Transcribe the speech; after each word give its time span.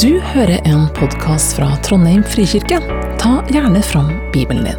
Du 0.00 0.20
hører 0.20 0.62
en 0.64 0.86
podkast 0.96 1.52
fra 1.58 1.66
Trondheim 1.84 2.22
frikirke. 2.24 2.78
Ta 3.20 3.32
gjerne 3.52 3.82
fram 3.84 4.08
Bibelen 4.32 4.64
din. 4.64 4.78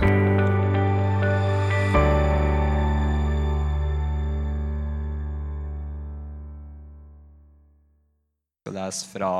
skal 8.64 8.80
lese 8.80 9.06
fra 9.12 9.32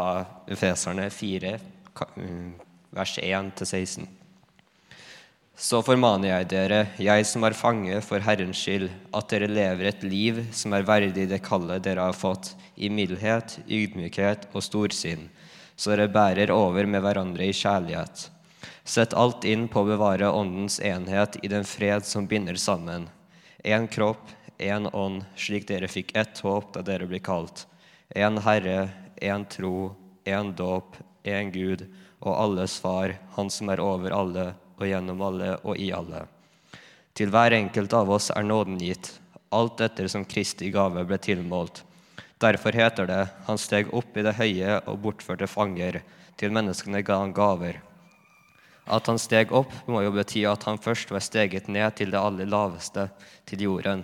Efeserne 0.46 1.10
4, 1.10 1.58
mm, 2.22 2.52
vers 2.94 3.18
1-16. 3.18 4.06
Så 5.58 5.82
formaner 5.82 6.36
jeg 6.36 6.50
dere, 6.54 6.80
jeg 7.02 7.26
som 7.26 7.48
er 7.48 7.58
fange 7.58 7.98
for 8.06 8.22
Herrens 8.22 8.62
skyld, 8.62 8.92
at 9.10 9.30
dere 9.34 9.50
lever 9.50 9.90
et 9.90 10.06
liv 10.06 10.44
som 10.54 10.74
er 10.78 10.86
verdig 10.86 11.26
det 11.32 11.42
kallet 11.42 11.82
dere 11.82 12.12
har 12.12 12.18
fått, 12.18 12.54
i 12.78 12.90
mildhet, 12.94 13.58
ydmykhet 13.66 14.52
og 14.54 14.66
storsinn, 14.66 15.32
så 15.76 15.94
dere 15.94 16.12
bærer 16.12 16.52
over 16.54 16.86
med 16.86 17.04
hverandre 17.04 17.48
i 17.50 17.56
kjærlighet. 17.56 18.30
Sett 18.84 19.16
alt 19.16 19.46
inn 19.48 19.70
på 19.72 19.82
å 19.82 19.88
bevare 19.88 20.32
Åndens 20.32 20.80
enhet 20.84 21.38
i 21.42 21.52
den 21.52 21.64
fred 21.68 22.06
som 22.06 22.28
binder 22.28 22.60
sammen. 22.60 23.08
Én 23.64 23.88
kropp, 23.88 24.28
én 24.60 24.90
ånd, 24.92 25.24
slik 25.36 25.68
dere 25.70 25.88
fikk 25.88 26.12
ett 26.20 26.44
håp 26.44 26.74
da 26.76 26.84
dere 26.84 27.08
ble 27.08 27.22
kalt. 27.24 27.66
Én 28.16 28.42
Herre, 28.44 28.90
én 29.22 29.46
tro, 29.50 29.96
én 30.26 30.52
dåp, 30.56 30.98
én 31.24 31.52
Gud 31.52 31.88
og 32.20 32.36
alles 32.36 32.78
Far, 32.80 33.16
Han 33.36 33.50
som 33.50 33.70
er 33.70 33.80
over 33.80 34.12
alle 34.12 34.54
og 34.78 34.88
gjennom 34.88 35.22
alle 35.22 35.56
og 35.64 35.80
i 35.80 35.92
alle. 35.96 36.26
Til 37.14 37.30
hver 37.30 37.54
enkelt 37.56 37.94
av 37.94 38.10
oss 38.12 38.32
er 38.34 38.44
nåden 38.44 38.80
gitt, 38.82 39.12
alt 39.54 39.82
etter 39.86 40.08
som 40.10 40.26
Kristi 40.26 40.72
gave 40.74 41.04
ble 41.06 41.20
tilmålt. 41.22 41.84
Derfor 42.44 42.76
heter 42.76 43.08
det, 43.08 43.28
Han 43.46 43.58
steg 43.58 43.94
opp 43.96 44.18
i 44.18 44.24
det 44.26 44.34
høye 44.36 44.82
og 44.92 44.98
bortførte 45.00 45.48
fanger, 45.48 46.02
til 46.36 46.52
menneskene 46.52 47.00
ga 47.06 47.22
han 47.22 47.32
gaver. 47.32 47.78
At 48.84 49.08
han 49.08 49.22
steg 49.22 49.54
opp, 49.56 49.72
må 49.88 50.02
jo 50.04 50.12
bety 50.12 50.42
at 50.50 50.66
han 50.68 50.82
først 50.82 51.14
var 51.16 51.24
steget 51.24 51.70
ned 51.72 51.96
til 51.96 52.12
det 52.12 52.20
aller 52.20 52.50
laveste, 52.50 53.08
til 53.48 53.64
jorden. 53.70 54.04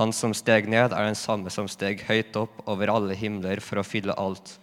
Han 0.00 0.10
som 0.16 0.34
steg 0.34 0.66
ned, 0.66 0.90
er 0.90 1.06
den 1.06 1.18
samme 1.18 1.54
som 1.54 1.70
steg 1.70 2.02
høyt 2.08 2.34
opp 2.40 2.64
over 2.66 2.90
alle 2.90 3.14
himler 3.14 3.62
for 3.62 3.78
å 3.78 3.86
fylle 3.86 4.18
alt. 4.18 4.56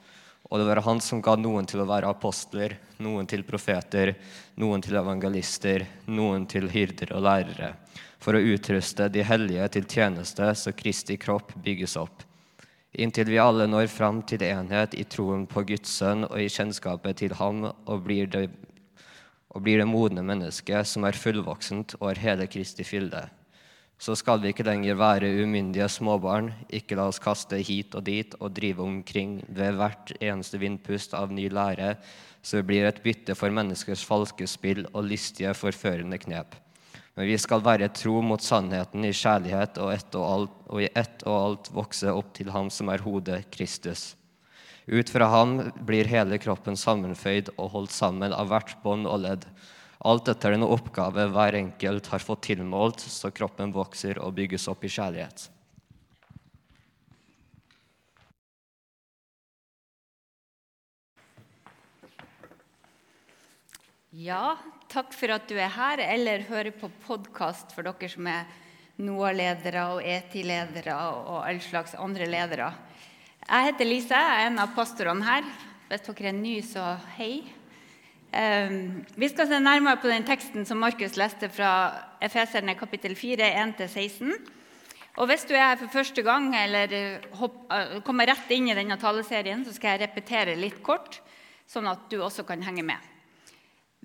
Og 0.52 0.60
det 0.60 0.68
var 0.68 0.84
han 0.84 1.00
som 1.00 1.24
ga 1.24 1.40
noen 1.40 1.68
til 1.68 1.80
å 1.80 1.88
være 1.88 2.12
apostler, 2.12 2.76
noen 3.00 3.32
til 3.32 3.48
profeter, 3.48 4.18
noen 4.60 4.84
til 4.84 5.00
evangelister, 5.00 5.88
noen 6.12 6.44
til 6.52 6.68
hyrder 6.72 7.16
og 7.16 7.24
lærere, 7.32 7.76
for 8.20 8.36
å 8.36 8.44
utruste 8.44 9.08
de 9.08 9.24
hellige 9.24 9.76
til 9.78 9.88
tjeneste 9.88 10.52
så 10.52 10.76
Kristi 10.76 11.16
kropp 11.16 11.56
bygges 11.64 11.96
opp. 12.04 12.27
Inntil 12.98 13.30
vi 13.30 13.38
alle 13.38 13.68
når 13.70 13.92
fram 13.94 14.24
til 14.26 14.42
enhet 14.48 14.96
i 14.98 15.06
troen 15.06 15.46
på 15.50 15.64
Guds 15.70 15.94
sønn 16.00 16.26
og 16.26 16.40
i 16.42 16.50
kjennskapet 16.50 17.22
til 17.22 17.36
ham 17.38 17.68
og 17.70 18.04
blir 18.06 18.30
det, 18.34 18.48
og 19.54 19.62
blir 19.64 19.82
det 19.82 19.90
modne 19.90 20.26
mennesket 20.26 20.90
som 20.90 21.06
er 21.06 21.18
fullvoksent 21.18 22.00
og 22.00 22.10
har 22.10 22.24
hele 22.26 22.50
Kristi 22.50 22.86
fylde 22.88 23.28
så 23.98 24.14
skal 24.16 24.42
vi 24.42 24.52
ikke 24.54 24.66
lenger 24.66 24.98
være 24.98 25.32
umyndige 25.42 25.88
småbarn, 25.90 26.52
ikke 26.70 26.96
la 27.00 27.08
oss 27.10 27.20
kaste 27.22 27.58
hit 27.66 27.96
og 27.98 28.06
dit 28.06 28.36
og 28.38 28.54
drive 28.54 28.86
omkring 28.86 29.40
ved 29.50 29.80
hvert 29.80 30.14
eneste 30.22 30.62
vindpust 30.62 31.16
av 31.18 31.34
ny 31.34 31.48
lære, 31.50 31.96
så 32.46 32.60
det 32.60 32.68
blir 32.70 32.86
et 32.86 33.02
bytte 33.02 33.36
for 33.36 33.54
menneskers 33.54 34.06
falske 34.06 34.46
spill 34.48 34.86
og 34.94 35.10
lystige, 35.10 35.56
forførende 35.58 36.20
knep. 36.22 36.54
Men 37.18 37.30
vi 37.30 37.38
skal 37.42 37.64
være 37.66 37.90
tro 37.98 38.20
mot 38.22 38.44
sannheten 38.44 39.06
i 39.08 39.14
kjærlighet 39.16 39.80
og, 39.82 39.94
ett 39.96 40.18
og, 40.18 40.26
alt, 40.28 40.60
og 40.70 40.84
i 40.84 40.90
ett 40.94 41.26
og 41.26 41.38
alt 41.38 41.72
vokse 41.74 42.14
opp 42.14 42.30
til 42.38 42.52
Ham 42.54 42.70
som 42.74 42.92
er 42.94 43.02
hodet, 43.06 43.42
Kristus. 43.54 44.12
Ut 44.88 45.10
fra 45.12 45.26
ham 45.28 45.58
blir 45.84 46.08
hele 46.08 46.38
kroppen 46.40 46.78
sammenføyd 46.80 47.50
og 47.58 47.74
holdt 47.74 47.92
sammen 47.92 48.32
av 48.32 48.48
hvert 48.48 48.78
bånd 48.86 49.10
og 49.10 49.20
ledd. 49.26 49.44
Alt 50.08 50.30
etter 50.32 50.54
den 50.56 50.64
oppgave 50.64 51.26
hver 51.34 51.58
enkelt 51.60 52.08
har 52.14 52.24
fått 52.24 52.46
tilmålt, 52.48 53.02
så 53.02 53.34
kroppen 53.36 53.74
vokser 53.76 54.22
og 54.24 54.38
bygges 54.38 54.70
opp 54.72 54.86
i 54.88 54.94
kjærlighet. 54.94 55.50
Ja, 64.18 64.56
takk 64.92 65.12
for 65.16 65.34
at 65.36 65.48
du 65.50 65.58
er 65.60 65.72
her, 65.74 66.02
eller 66.04 66.46
hører 66.48 66.72
på 66.76 66.90
podkast 67.04 67.74
for 67.76 67.88
dere 67.88 68.10
som 68.12 68.28
er 68.32 68.48
NOA-ledere 69.04 69.84
og 69.94 70.06
ETI-ledere 70.06 70.96
og 70.96 71.42
all 71.44 71.60
slags 71.62 71.96
andre 72.00 72.28
ledere. 72.30 72.72
Jeg 73.44 73.68
heter 73.70 73.88
Lise, 73.88 74.16
jeg 74.16 74.42
er 74.42 74.50
en 74.50 74.62
av 74.64 74.74
pastorene 74.76 75.28
her. 75.28 75.48
Hvis 75.88 76.06
dere 76.08 76.32
er 76.32 76.38
nye, 76.38 76.64
så 76.66 76.86
hei. 77.18 77.34
Um, 78.28 79.04
vi 79.16 79.30
skal 79.32 79.48
se 79.48 79.60
nærmere 79.64 80.02
på 80.04 80.12
den 80.12 80.26
teksten 80.28 80.68
som 80.68 80.82
Markus 80.84 81.16
leste 81.20 81.48
fra 81.52 81.72
Efeserne 82.24 82.76
kapittel 82.80 83.16
4, 83.16 83.52
1-16. 83.64 84.34
Og 85.18 85.30
hvis 85.32 85.48
du 85.50 85.56
er 85.56 85.72
her 85.72 85.80
for 85.80 85.94
første 85.94 86.22
gang 86.26 86.52
eller 86.56 86.98
hopp, 87.40 87.64
uh, 87.72 88.00
kommer 88.06 88.28
rett 88.30 88.52
inn 88.56 88.68
i 88.72 88.78
denne 88.78 89.00
taleserien, 89.02 89.64
så 89.66 89.76
skal 89.76 89.96
jeg 89.96 90.08
repetere 90.08 90.58
litt 90.60 90.82
kort, 90.84 91.22
sånn 91.68 91.88
at 91.90 92.10
du 92.12 92.20
også 92.22 92.46
kan 92.48 92.64
henge 92.68 92.86
med. 92.88 93.14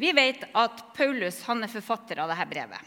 Vi 0.02 0.12
vet 0.12 0.44
at 0.52 0.80
Paulus 0.96 1.36
er 1.46 1.68
forfatter 1.70 2.18
av 2.18 2.30
dette 2.32 2.46
brevet. 2.50 2.80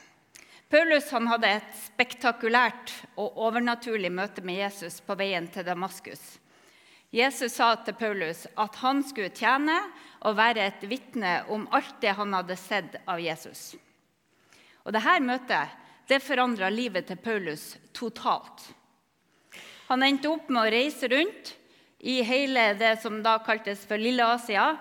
Paulus 0.68 1.06
hadde 1.16 1.48
et 1.48 1.78
spektakulært 1.80 2.92
og 3.16 3.38
overnaturlig 3.40 4.10
møte 4.12 4.44
med 4.44 4.58
Jesus 4.60 4.98
på 5.00 5.16
veien 5.16 5.48
til 5.48 5.64
Damaskus. 5.64 6.20
Jesus 7.16 7.56
sa 7.56 7.70
til 7.80 7.96
Paulus 7.96 8.42
at 8.60 8.76
han 8.82 9.00
skulle 9.08 9.32
tjene 9.32 9.78
og 10.28 10.36
være 10.36 10.66
et 10.68 10.84
vitne 10.92 11.38
om 11.56 11.64
alt 11.72 11.96
det 12.04 12.18
han 12.20 12.36
hadde 12.36 12.60
sett 12.60 13.00
av 13.08 13.24
Jesus. 13.24 13.78
Og 14.84 14.92
Dette 14.92 15.16
møtet 15.24 16.12
det 16.12 16.20
forandra 16.20 16.68
livet 16.68 17.08
til 17.08 17.24
Paulus 17.24 17.78
totalt. 17.96 18.74
Han 19.88 20.04
endte 20.04 20.36
opp 20.36 20.52
med 20.52 20.66
å 20.66 20.76
reise 20.76 21.08
rundt 21.16 21.56
i 22.04 22.20
hele 22.28 22.74
det 22.76 22.98
som 23.00 23.24
da 23.24 23.40
kaltes 23.40 23.88
for 23.88 23.96
Lille 23.96 24.28
Asia, 24.36 24.74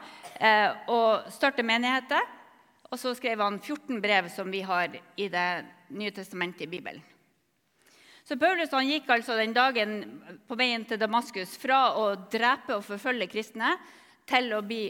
og 0.90 1.30
starte 1.32 1.62
menigheter. 1.66 2.22
Og 2.90 2.98
så 3.00 3.14
skrev 3.18 3.40
han 3.42 3.58
14 3.58 4.00
brev 4.02 4.28
som 4.30 4.50
vi 4.50 4.60
har 4.62 4.92
i 5.16 5.28
Det 5.28 5.48
nye 5.94 6.14
testamentet 6.14 6.66
i 6.66 6.70
Bibelen. 6.70 7.02
Så 8.24 8.38
Paulus 8.40 8.72
han 8.72 8.88
gikk 8.88 9.10
altså 9.12 9.36
den 9.36 9.52
dagen 9.52 9.98
på 10.48 10.56
veien 10.56 10.86
til 10.88 10.96
Damaskus 11.00 11.58
fra 11.60 11.90
å 12.00 12.14
drepe 12.32 12.78
og 12.78 12.86
forfølge 12.86 13.28
kristne 13.28 13.74
til 14.24 14.48
å 14.56 14.62
bli 14.64 14.86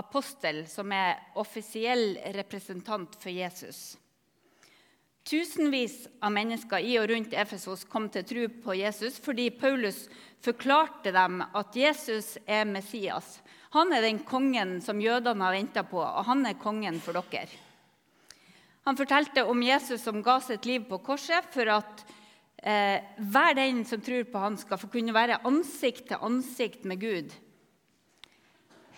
apostel, 0.00 0.62
som 0.70 0.88
er 0.96 1.18
offisiell 1.36 2.14
representant 2.38 3.18
for 3.20 3.28
Jesus. 3.34 3.98
Tusenvis 5.28 6.06
av 6.24 6.32
mennesker 6.32 6.80
i 6.80 6.94
og 6.98 7.10
rundt 7.10 7.34
Efesos 7.36 7.84
kom 7.88 8.08
til 8.12 8.24
tro 8.26 8.46
på 8.64 8.76
Jesus 8.78 9.18
fordi 9.20 9.50
Paulus 9.52 10.06
forklarte 10.40 11.12
dem 11.12 11.42
at 11.44 11.76
Jesus 11.76 12.36
er 12.48 12.64
Messias. 12.68 13.38
Han 13.76 13.92
er 13.92 14.02
den 14.02 14.22
kongen 14.26 14.78
som 14.82 15.00
jødene 15.02 15.44
har 15.44 15.54
venta 15.54 15.84
på, 15.86 16.00
og 16.00 16.24
han 16.26 16.42
er 16.48 16.58
kongen 16.58 16.98
for 17.04 17.20
dere. 17.30 17.52
Han 18.88 18.96
fortalte 18.96 19.44
om 19.44 19.60
Jesus 19.62 20.02
som 20.02 20.22
ga 20.24 20.38
sitt 20.42 20.64
liv 20.66 20.88
på 20.88 20.98
korset 21.04 21.46
for 21.52 21.68
at 21.70 22.04
eh, 22.56 23.04
hver 23.20 23.54
den 23.58 23.84
som 23.86 24.00
tror 24.02 24.24
på 24.26 24.40
han 24.40 24.56
skal 24.58 24.80
få 24.80 24.88
kunne 24.90 25.14
være 25.14 25.42
ansikt 25.46 26.08
til 26.10 26.24
ansikt 26.26 26.88
med 26.88 27.04
Gud. 27.04 27.34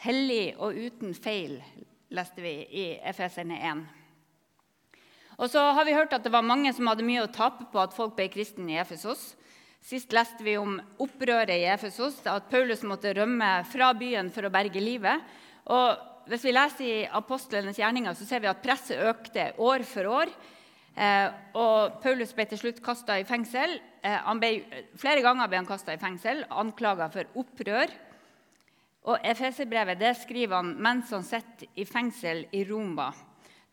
Hellig 0.06 0.54
og 0.56 0.78
uten 0.78 1.12
feil, 1.15 1.59
leste 2.15 2.47
vi 2.47 2.54
i 2.71 2.87
Efeserne 3.10 3.59
1. 3.59 3.83
Og 5.42 5.50
så 5.50 5.62
har 5.75 5.82
vi 5.82 5.94
hørt 5.97 6.12
at 6.14 6.22
det 6.22 6.30
var 6.30 6.44
mange 6.47 6.70
som 6.70 6.86
hadde 6.86 7.03
mye 7.03 7.25
å 7.25 7.32
tape 7.34 7.66
på 7.72 7.80
at 7.82 7.94
folk 7.97 8.14
ble 8.14 8.28
kristne 8.30 8.76
i 8.76 8.78
Efesos. 8.78 9.32
Sist 9.82 10.14
leste 10.14 10.44
vi 10.47 10.54
om 10.54 10.76
opprøret 11.03 11.50
i 11.56 11.66
Efesos, 11.66 12.20
at 12.30 12.47
Paulus 12.53 12.84
måtte 12.86 13.10
rømme 13.19 13.48
fra 13.66 13.91
byen 13.98 14.30
for 14.30 14.47
å 14.47 14.53
berge 14.54 14.78
livet. 14.78 15.27
Og 15.74 16.30
hvis 16.30 16.47
vi 16.47 16.54
leser 16.54 16.86
i 16.86 17.10
apostlenes 17.10 17.83
gjerninger, 17.83 18.15
så 18.15 18.28
ser 18.28 18.44
vi 18.44 18.53
at 18.53 18.62
presset 18.62 19.03
økte 19.03 19.50
år 19.59 19.83
for 19.83 20.12
år. 20.22 20.30
Eh, 20.94 21.34
og 21.59 21.98
Paulus 22.04 22.30
ble 22.38 22.47
til 22.47 22.62
slutt 22.62 22.78
kasta 22.84 23.18
i 23.18 23.27
fengsel. 23.27 23.80
Eh, 24.06 24.33
ble, 24.38 24.54
flere 24.95 25.27
ganger 25.27 25.50
ble 25.50 25.65
han 25.65 25.71
kasta 25.74 25.97
i 25.97 26.03
fengsel, 26.03 26.47
anklaga 26.54 27.10
for 27.10 27.42
opprør. 27.42 27.91
Og 29.10 29.27
Efeserbrevet 29.27 29.98
det 29.98 30.15
skriver 30.22 30.60
han 30.60 30.77
mens 30.78 31.10
han 31.10 31.27
sitter 31.27 31.66
i 31.74 31.88
fengsel 31.88 32.47
i 32.54 32.62
Roma, 32.68 33.10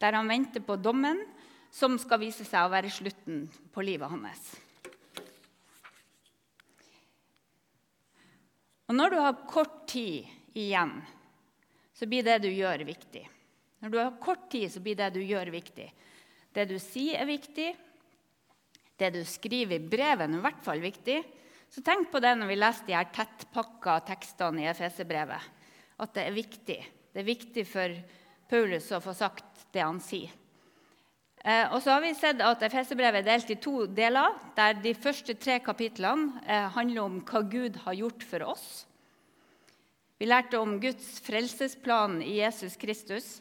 der 0.01 0.17
han 0.17 0.31
venter 0.31 0.65
på 0.65 0.81
dommen 0.81 1.21
som 1.71 1.97
skal 2.01 2.21
vise 2.21 2.45
seg 2.47 2.65
å 2.65 2.71
være 2.71 2.91
slutten 2.91 3.45
på 3.73 3.85
livet 3.85 4.09
hans. 4.09 4.49
Og 8.89 8.95
Når 8.97 9.13
du 9.13 9.19
har 9.21 9.41
kort 9.45 9.83
tid 9.91 10.25
igjen, 10.57 10.95
så 11.93 12.07
blir 12.09 12.25
det 12.25 12.39
du 12.41 12.49
gjør, 12.49 12.81
viktig. 12.87 13.21
Når 13.83 13.91
du 13.93 13.97
har 13.99 14.15
kort 14.21 14.49
tid, 14.49 14.71
så 14.71 14.81
blir 14.81 14.97
det 14.97 15.11
du 15.13 15.21
gjør, 15.21 15.51
viktig. 15.53 15.85
Det 16.55 16.65
du 16.65 16.79
sier, 16.81 17.19
er 17.21 17.29
viktig. 17.29 17.69
Det 18.99 19.11
du 19.13 19.21
skriver 19.27 19.77
i 19.77 19.91
brevet, 19.91 20.25
er 20.25 20.39
i 20.39 20.41
hvert 20.41 20.65
fall 20.65 20.81
viktig. 20.81 21.19
Så 21.69 21.83
tenk 21.85 22.09
på 22.09 22.21
det 22.23 22.33
når 22.39 22.49
vi 22.49 22.57
leser 22.57 22.87
de 22.87 22.97
her 22.97 23.11
tettpakka 23.13 23.99
tekstene 24.09 24.65
i 24.65 24.69
Efeserbrevet. 24.71 25.55
at 25.99 26.13
det 26.15 26.23
er 26.23 26.31
viktig. 26.31 26.79
Det 27.13 27.19
er 27.19 27.27
viktig 27.27 27.65
for 27.67 27.95
Paulus 28.49 28.87
å 28.95 29.01
få 29.03 29.13
sagt 29.13 29.67
det 29.75 29.83
han 29.83 29.99
sier. 29.99 30.31
Eh, 31.39 31.71
og 31.71 31.79
så 31.79 31.93
har 31.95 32.03
vi 32.03 32.11
sett 32.17 32.41
at 32.43 32.63
Efeserbrevet 32.67 33.21
er 33.21 33.27
delt 33.29 33.51
i 33.53 33.59
to 33.63 33.85
deler, 33.87 34.35
der 34.57 34.75
de 34.83 34.91
første 34.97 35.37
tre 35.39 35.59
kapitlene 35.63 36.41
eh, 36.43 36.67
handler 36.75 37.05
om 37.05 37.19
hva 37.23 37.43
Gud 37.47 37.79
har 37.85 37.95
gjort 37.95 38.25
for 38.27 38.43
oss. 38.51 38.67
Vi 40.19 40.27
lærte 40.27 40.59
om 40.59 40.75
Guds 40.83 41.21
frelsesplan 41.23 42.19
i 42.25 42.41
Jesus 42.41 42.75
Kristus. 42.75 43.37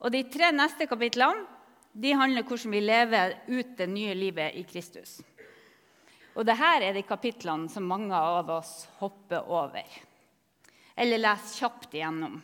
Og 0.00 0.08
de 0.14 0.24
tre 0.32 0.48
neste 0.56 0.88
kapitlene 0.88 1.44
de 1.92 2.14
handler 2.16 2.46
om 2.46 2.48
hvordan 2.48 2.72
vi 2.72 2.80
lever 2.80 3.34
ut 3.50 3.76
det 3.76 3.88
nye 3.90 4.14
livet 4.16 4.56
i 4.56 4.64
Kristus. 4.64 5.18
Og 6.32 6.46
dette 6.48 6.74
er 6.80 6.94
de 6.96 7.04
kapitlene 7.04 7.68
som 7.68 7.84
mange 7.84 8.16
av 8.16 8.48
oss 8.54 8.86
hopper 9.02 9.44
over, 9.50 9.84
eller 10.96 11.20
leser 11.20 11.58
kjapt 11.58 11.98
igjennom. 11.98 12.38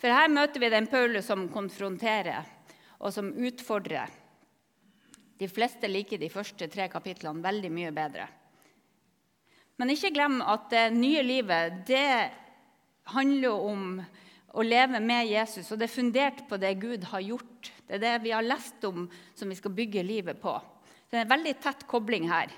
For 0.00 0.10
her 0.10 0.32
møter 0.32 0.62
vi 0.62 0.72
den 0.72 0.88
Paulus 0.90 1.28
som 1.28 1.44
konfronterer 1.52 2.48
og 3.00 3.14
som 3.14 3.32
utfordrer. 3.32 4.12
De 5.40 5.48
fleste 5.48 5.88
liker 5.88 6.20
de 6.20 6.28
første 6.32 6.68
tre 6.68 6.86
kapitlene 6.92 7.44
veldig 7.44 7.72
mye 7.72 7.92
bedre. 7.96 8.26
Men 9.80 9.94
ikke 9.94 10.12
glem 10.12 10.42
at 10.44 10.68
det 10.72 10.90
nye 10.92 11.22
livet 11.24 11.80
det 11.88 12.30
handler 13.14 13.68
om 13.70 13.84
å 14.52 14.64
leve 14.66 15.00
med 15.00 15.30
Jesus, 15.30 15.70
og 15.70 15.78
det 15.80 15.86
er 15.86 15.94
fundert 15.94 16.42
på 16.50 16.58
det 16.60 16.74
Gud 16.82 17.06
har 17.12 17.22
gjort. 17.24 17.70
Det 17.86 17.96
er 17.96 18.02
det 18.02 18.16
vi 18.26 18.34
har 18.34 18.44
lest 18.44 18.84
om, 18.84 19.06
som 19.34 19.48
vi 19.48 19.56
skal 19.56 19.72
bygge 19.72 20.04
livet 20.04 20.40
på. 20.42 20.52
Det 21.08 21.18
er 21.18 21.24
en 21.24 21.32
veldig 21.32 21.54
tett 21.62 21.86
kobling 21.88 22.28
her. 22.28 22.52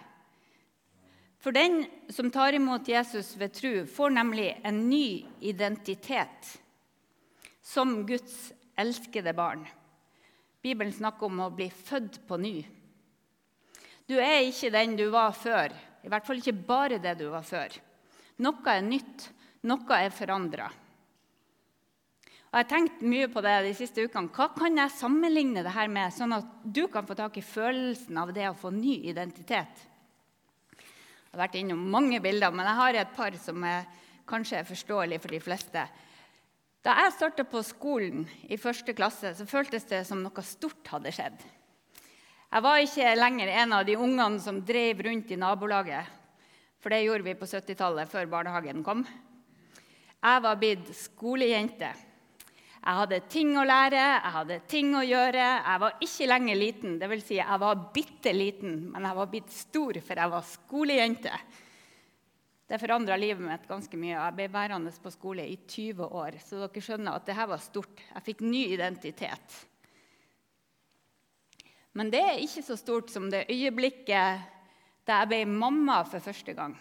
For 1.43 1.55
den 1.55 1.85
som 2.13 2.31
tar 2.31 2.55
imot 2.55 2.89
Jesus 2.89 3.33
ved 3.39 3.55
tro, 3.57 3.73
får 3.87 4.13
nemlig 4.15 4.49
en 4.63 4.83
ny 4.89 5.25
identitet 5.43 6.51
som 7.63 8.01
Guds 8.07 8.53
elskede 8.79 9.35
barn. 9.35 9.65
Bibelen 10.63 10.95
snakker 10.95 11.27
om 11.27 11.41
å 11.43 11.53
bli 11.55 11.67
født 11.75 12.21
på 12.29 12.39
ny. 12.39 12.61
Du 14.07 14.15
er 14.19 14.45
ikke 14.47 14.71
den 14.75 14.95
du 14.99 15.09
var 15.11 15.35
før. 15.35 15.75
I 16.03 16.11
hvert 16.11 16.27
fall 16.27 16.39
ikke 16.39 16.55
bare 16.67 17.01
det 17.03 17.17
du 17.19 17.29
var 17.33 17.45
før. 17.47 17.75
Noe 18.43 18.71
er 18.71 18.85
nytt, 18.87 19.29
noe 19.67 19.99
er 19.99 20.15
forandra. 20.15 20.71
Jeg 22.53 22.59
har 22.59 22.69
tenkt 22.69 23.01
mye 23.09 23.31
på 23.33 23.41
det 23.41 23.53
de 23.65 23.73
siste 23.73 24.03
ukene. 24.05 24.29
Hva 24.29 24.51
kan 24.53 24.77
jeg 24.77 24.93
sammenligne 24.93 25.63
det 25.65 25.73
her 25.73 25.89
med, 25.89 26.13
sånn 26.13 26.35
at 26.37 26.49
du 26.63 26.85
kan 26.93 27.07
få 27.09 27.17
tak 27.17 27.39
i 27.41 27.45
følelsen 27.47 28.19
av 28.21 28.33
det 28.37 28.45
å 28.51 28.59
få 28.59 28.71
ny 28.75 28.99
identitet? 29.09 29.87
Jeg 30.77 31.33
har 31.33 31.47
vært 31.47 31.57
innom 31.63 31.87
mange 31.95 32.21
bilder, 32.21 32.53
men 32.53 32.69
jeg 32.69 32.77
har 32.77 32.99
et 33.01 33.15
par 33.17 33.39
som 33.41 33.65
er, 33.65 33.87
kanskje 34.29 34.59
er 34.61 34.69
forståelige 34.69 35.23
for 35.25 35.33
de 35.33 35.41
fleste. 35.41 35.87
Da 36.83 36.97
jeg 36.99 37.13
starta 37.15 37.45
på 37.47 37.61
skolen 37.63 38.25
i 38.51 38.57
første 38.59 38.91
klasse, 38.99 39.31
så 39.39 39.45
føltes 39.47 39.85
det 39.87 40.01
som 40.09 40.19
noe 40.19 40.43
stort 40.43 40.89
hadde 40.91 41.13
skjedd. 41.15 41.37
Jeg 42.53 42.65
var 42.67 42.81
ikke 42.83 43.13
lenger 43.15 43.53
en 43.63 43.75
av 43.79 43.85
de 43.87 43.95
ungene 43.95 44.43
som 44.43 44.59
drev 44.67 45.05
rundt 45.07 45.31
i 45.31 45.39
nabolaget. 45.39 46.11
For 46.83 46.91
det 46.91 47.05
gjorde 47.05 47.29
vi 47.29 47.37
på 47.39 47.47
70-tallet, 47.47 48.11
før 48.11 48.27
barnehagen 48.33 48.83
kom. 48.83 49.05
Jeg 50.19 50.43
var 50.43 50.59
blitt 50.59 50.91
skolejente. 50.99 51.93
Jeg 52.83 52.99
hadde 52.99 53.21
ting 53.31 53.55
å 53.55 53.63
lære, 53.63 54.03
jeg 54.03 54.35
hadde 54.35 54.61
ting 54.67 54.91
å 54.99 55.05
gjøre. 55.07 55.49
Jeg 55.63 55.83
var 55.85 56.03
ikke 56.03 56.31
lenger 56.33 56.59
liten, 56.59 56.97
dvs. 56.99 57.27
Si 57.29 57.39
jeg 57.39 57.63
var 57.63 57.85
bitte 57.95 58.35
liten, 58.35 58.89
men 58.91 59.07
jeg 59.07 59.21
var 59.23 59.31
blitt 59.31 59.55
stor, 59.55 60.03
for 60.03 60.19
jeg 60.19 60.35
var 60.35 60.49
skolejente. 60.51 61.39
Det 62.73 62.79
forandra 62.81 63.19
livet 63.21 63.45
mitt 63.45 63.67
ganske 63.69 63.99
mye. 64.01 64.15
Jeg 64.15 64.33
ble 64.33 64.47
værende 64.49 64.91
på 65.05 65.11
skole 65.13 65.45
i 65.45 65.59
20 65.69 66.07
år. 66.09 66.39
Så 66.41 66.57
dere 66.57 66.81
skjønner 66.81 67.19
at 67.19 67.27
dette 67.29 67.45
var 67.51 67.61
stort. 67.61 68.01
Jeg 68.15 68.25
fikk 68.31 68.41
ny 68.47 68.63
identitet. 68.73 69.59
Men 71.93 72.09
det 72.09 72.23
er 72.25 72.41
ikke 72.41 72.65
så 72.65 72.79
stort 72.81 73.13
som 73.13 73.29
det 73.29 73.43
øyeblikket 73.53 74.49
da 75.05 75.21
jeg 75.21 75.29
ble 75.35 75.43
mamma 75.53 75.99
for 76.09 76.25
første 76.25 76.57
gang. 76.57 76.73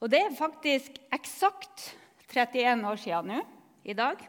Og 0.00 0.08
det 0.08 0.22
er 0.24 0.40
faktisk 0.40 0.96
eksakt 1.12 1.90
31 2.32 2.88
år 2.88 3.04
siden 3.04 3.32
nå 3.34 3.44
i 3.84 3.92
dag. 3.92 4.24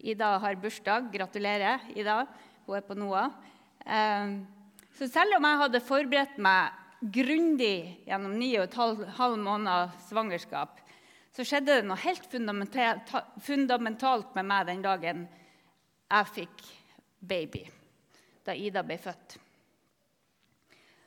Ida 0.00 0.38
har 0.40 0.56
bursdag. 0.62 1.12
Gratulerer, 1.12 1.84
Ida. 1.92 2.22
Hun 2.64 2.80
er 2.80 2.88
på 2.88 2.96
NOAH. 2.96 3.28
Eh, 3.84 4.38
så 4.96 5.12
selv 5.20 5.36
om 5.36 5.50
jeg 5.50 5.66
hadde 5.66 5.84
forberedt 5.84 6.40
meg 6.40 6.80
grundig 7.02 8.04
gjennom 8.06 8.34
ni 8.38 8.52
og 8.58 8.68
et 8.68 9.14
halv 9.18 9.38
måned 9.42 9.94
svangerskap, 10.06 10.78
så 11.32 11.44
skjedde 11.48 11.80
det 11.80 11.88
noe 11.88 12.00
helt 12.02 12.26
fundamentalt 13.42 14.34
med 14.36 14.48
meg 14.48 14.68
den 14.68 14.82
dagen 14.84 15.24
jeg 16.12 16.28
fikk 16.36 16.66
baby, 17.18 17.64
da 18.44 18.54
Ida 18.54 18.82
ble 18.84 18.98
født. 19.00 19.38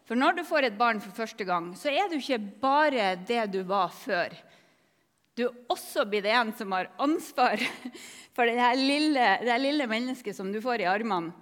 For 0.05 0.17
når 0.17 0.37
du 0.37 0.43
får 0.45 0.67
et 0.67 0.77
barn 0.77 0.99
for 1.01 1.13
første 1.17 1.45
gang, 1.45 1.71
så 1.77 1.89
er 1.89 2.09
du 2.09 2.17
ikke 2.19 2.41
bare 2.61 3.15
det 3.25 3.47
du 3.53 3.61
var 3.65 3.93
før. 3.93 4.33
Du 5.35 5.47
er 5.47 5.55
også 5.73 6.05
blitt 6.07 6.27
en 6.29 6.53
som 6.55 6.73
har 6.75 6.91
ansvar 7.01 7.61
for 8.35 8.47
det 8.47 8.69
lille, 8.79 9.25
det 9.41 9.57
lille 9.61 9.87
mennesket 9.89 10.37
som 10.37 10.51
du 10.53 10.61
får 10.63 10.83
i 10.83 10.89
armene. 10.89 11.33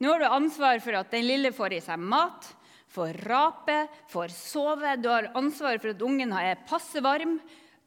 Nå 0.00 0.12
har 0.12 0.22
du 0.22 0.28
ansvar 0.32 0.80
for 0.80 0.96
at 0.96 1.10
den 1.12 1.26
lille 1.28 1.50
får 1.52 1.76
i 1.76 1.82
seg 1.84 2.00
mat, 2.00 2.46
får 2.90 3.12
rape, 3.26 3.86
får 4.08 4.34
sove. 4.34 4.96
Du 4.96 5.08
har 5.08 5.30
ansvar 5.38 5.78
for 5.78 5.94
at 5.94 6.02
ungen 6.02 6.34
er 6.34 6.60
passe 6.68 7.02
varm, 7.04 7.38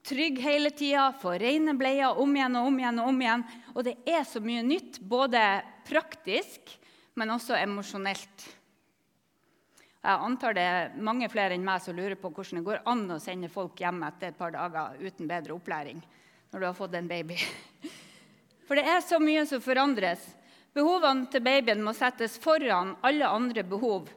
trygg 0.04 0.40
hele 0.44 0.72
tida, 0.72 1.12
får 1.22 1.40
rene 1.44 1.76
bleier 1.80 2.20
om 2.20 2.36
igjen 2.36 2.58
og 2.60 2.72
om 2.72 2.80
igjen. 2.80 3.00
Og 3.04 3.12
om 3.12 3.22
igjen. 3.22 3.46
Og 3.76 3.86
det 3.88 3.96
er 4.08 4.26
så 4.28 4.42
mye 4.44 4.64
nytt, 4.66 5.00
både 5.00 5.44
praktisk, 5.88 6.76
men 7.20 7.36
også 7.36 7.58
emosjonelt. 7.60 8.50
Jeg 10.04 10.20
antar 10.20 10.56
det 10.56 10.64
er 10.68 10.96
mange 11.00 11.30
flere 11.32 11.56
enn 11.56 11.64
meg 11.64 11.80
som 11.84 11.96
lurer 11.96 12.18
på 12.20 12.28
hvordan 12.28 12.60
det 12.60 12.66
går 12.66 12.82
an 12.92 13.06
å 13.16 13.22
sende 13.24 13.48
folk 13.52 13.80
hjem 13.80 14.02
etter 14.04 14.34
et 14.34 14.40
par 14.40 14.52
dager 14.52 14.98
uten 15.00 15.30
bedre 15.30 15.56
opplæring 15.56 16.02
når 16.52 16.60
du 16.60 16.66
har 16.68 16.76
fått 16.76 16.98
en 17.00 17.08
baby. 17.08 17.38
For 18.68 18.76
det 18.76 18.84
er 18.84 19.00
så 19.04 19.20
mye 19.24 19.46
som 19.48 19.64
forandres. 19.64 20.26
Behovene 20.76 21.30
til 21.32 21.44
babyen 21.46 21.82
må 21.86 21.94
settes 21.96 22.36
foran 22.42 22.98
alle 23.06 23.30
andre 23.32 23.64
behov. 23.64 24.10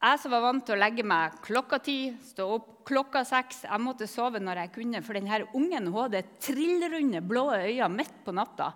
Jeg 0.00 0.20
som 0.22 0.32
var 0.32 0.40
vant 0.46 0.64
til 0.64 0.78
å 0.78 0.80
legge 0.80 1.04
meg 1.04 1.34
klokka 1.44 1.76
ti, 1.84 1.98
stå 2.24 2.46
opp 2.54 2.68
klokka 2.88 3.20
seks 3.28 3.66
Jeg 3.66 3.82
måtte 3.84 4.06
sove 4.08 4.40
når 4.40 4.62
jeg 4.62 4.72
kunne, 4.78 5.02
for 5.04 5.18
denne 5.18 5.42
ungen 5.52 5.90
hadde 5.92 6.22
trillrunde, 6.40 7.20
blå 7.20 7.50
øyne 7.52 7.90
midt 7.92 8.22
på 8.24 8.32
natta. 8.32 8.70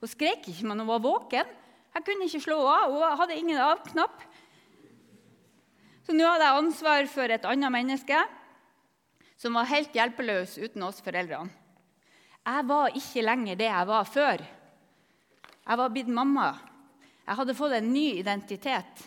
Hun 0.00 0.10
skrek 0.10 0.48
ikke, 0.48 0.64
men 0.66 0.80
hun 0.80 0.88
var 0.88 1.04
våken. 1.04 1.50
Jeg 1.92 2.06
kunne 2.06 2.26
ikke 2.26 2.40
slå 2.46 2.56
av. 2.66 2.88
Hun 2.88 3.18
hadde 3.20 3.36
ingen 3.36 3.60
av-knapp. 3.60 4.24
Så 6.02 6.16
nå 6.16 6.24
hadde 6.26 6.48
jeg 6.48 6.62
ansvar 6.62 7.10
for 7.12 7.36
et 7.36 7.44
annet 7.46 7.74
menneske 7.76 8.24
som 9.38 9.58
var 9.58 9.68
helt 9.70 9.94
hjelpeløs 9.94 10.56
uten 10.56 10.88
oss 10.88 11.04
foreldrene. 11.04 11.52
Jeg 12.42 12.66
var 12.66 12.96
ikke 12.98 13.22
lenger 13.22 13.58
det 13.60 13.68
jeg 13.68 13.86
var 13.92 14.08
før. 14.08 14.42
Jeg 15.62 15.78
var 15.78 15.92
blitt 15.94 16.10
mamma. 16.10 16.48
Jeg 17.22 17.38
hadde 17.38 17.54
fått 17.54 17.76
en 17.76 17.92
ny 17.92 18.08
identitet. 18.18 19.04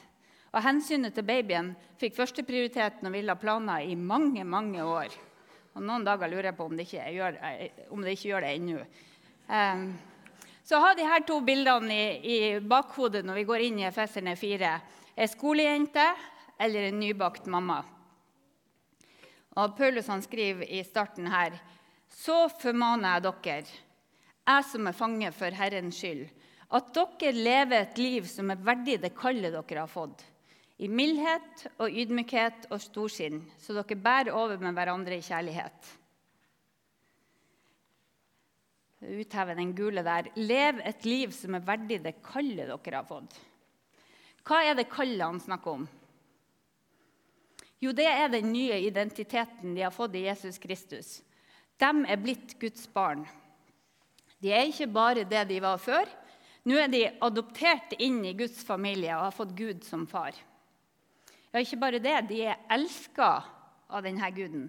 Og 0.56 0.64
hensynet 0.64 1.12
til 1.12 1.26
babyen 1.28 1.74
fikk 2.00 2.16
førsteprioriteten 2.16 3.10
og 3.10 3.12
ville 3.12 3.34
ha 3.34 3.40
planer 3.40 3.84
i 3.84 3.96
mange 4.00 4.46
mange 4.48 4.84
år. 4.84 5.12
Og 5.76 5.84
Noen 5.84 6.06
dager 6.08 6.32
lurer 6.32 6.54
jeg 6.54 6.56
på 6.56 6.68
om 6.70 6.76
det 6.78 6.86
ikke 6.88 7.08
gjør, 7.12 7.34
det, 7.36 8.12
ikke 8.14 8.30
gjør 8.30 8.46
det 8.46 8.52
ennå. 8.56 8.84
Um, 9.52 9.82
så 10.66 10.80
ha 10.80 10.94
de 10.96 11.04
her 11.06 11.26
to 11.28 11.42
bildene 11.46 11.96
i, 11.96 12.06
i, 12.24 12.38
bakhodet 12.64 13.26
når 13.28 13.42
vi 13.42 13.48
går 13.50 13.66
inn 13.66 13.82
i 13.82 13.88
Efeserne 13.90 14.38
4. 14.40 14.70
Er 15.16 15.30
skolejente 15.30 16.06
eller 16.56 16.88
en 16.88 17.02
nybakt 17.04 17.50
mamma? 17.52 17.82
Og 19.60 19.76
Paulus 19.76 20.08
han 20.12 20.24
skriver 20.24 20.64
i 20.72 20.82
starten 20.88 21.28
her 21.32 21.60
Så 22.12 22.48
formaner 22.62 23.18
jeg 23.18 23.26
dere, 23.26 23.76
jeg 24.46 24.66
som 24.72 24.88
er 24.88 24.96
fange 24.96 25.34
for 25.36 25.60
Herrens 25.60 26.00
skyld, 26.00 26.30
at 26.72 26.96
dere 26.96 27.36
lever 27.36 27.82
et 27.82 28.00
liv 28.00 28.32
som 28.32 28.56
er 28.56 28.64
verdig 28.64 29.02
det 29.04 29.12
kallet 29.20 29.52
dere 29.52 29.84
har 29.84 29.92
fått 29.92 30.24
i 30.76 30.90
mildhet 30.92 31.68
og 31.80 31.92
ydmykhet 31.92 32.68
og 32.74 32.82
storsinn, 32.84 33.44
så 33.62 33.76
dere 33.78 33.96
bærer 33.96 34.36
over 34.36 34.60
med 34.60 34.76
hverandre 34.76 35.16
i 35.16 35.24
kjærlighet. 35.24 35.92
Utheve 39.06 39.56
den 39.56 39.76
gule 39.78 40.04
der. 40.04 40.32
Lev 40.36 40.82
et 40.84 41.06
liv 41.06 41.32
som 41.36 41.56
er 41.56 41.64
verdig 41.68 42.02
det 42.04 42.18
kallet 42.26 42.72
dere 42.72 42.98
har 42.98 43.08
fått. 43.08 43.38
Hva 44.46 44.64
er 44.66 44.76
det 44.78 44.90
kallet 44.92 45.24
han 45.26 45.40
snakker 45.42 45.80
om? 45.80 45.86
Jo, 47.84 47.92
det 47.94 48.08
er 48.08 48.32
den 48.32 48.52
nye 48.54 48.80
identiteten 48.88 49.76
de 49.76 49.84
har 49.86 49.94
fått 49.94 50.16
i 50.18 50.26
Jesus 50.26 50.58
Kristus. 50.62 51.20
De 51.78 51.92
er 52.08 52.22
blitt 52.22 52.56
Guds 52.60 52.88
barn. 52.88 53.26
De 54.42 54.52
er 54.54 54.70
ikke 54.70 54.90
bare 54.92 55.26
det 55.28 55.44
de 55.50 55.60
var 55.64 55.80
før. 55.82 56.08
Nå 56.66 56.80
er 56.82 56.90
de 56.90 57.04
adoptert 57.22 57.94
inn 58.02 58.24
i 58.26 58.34
Guds 58.38 58.64
familie 58.66 59.14
og 59.18 59.28
har 59.28 59.36
fått 59.36 59.56
Gud 59.58 59.84
som 59.86 60.08
far. 60.10 60.38
Ja, 61.56 61.62
ikke 61.64 61.78
bare 61.80 62.02
det, 62.04 62.18
de 62.28 62.42
er 62.52 62.58
elska 62.76 63.30
av 63.88 64.02
denne 64.04 64.28
guden. 64.36 64.66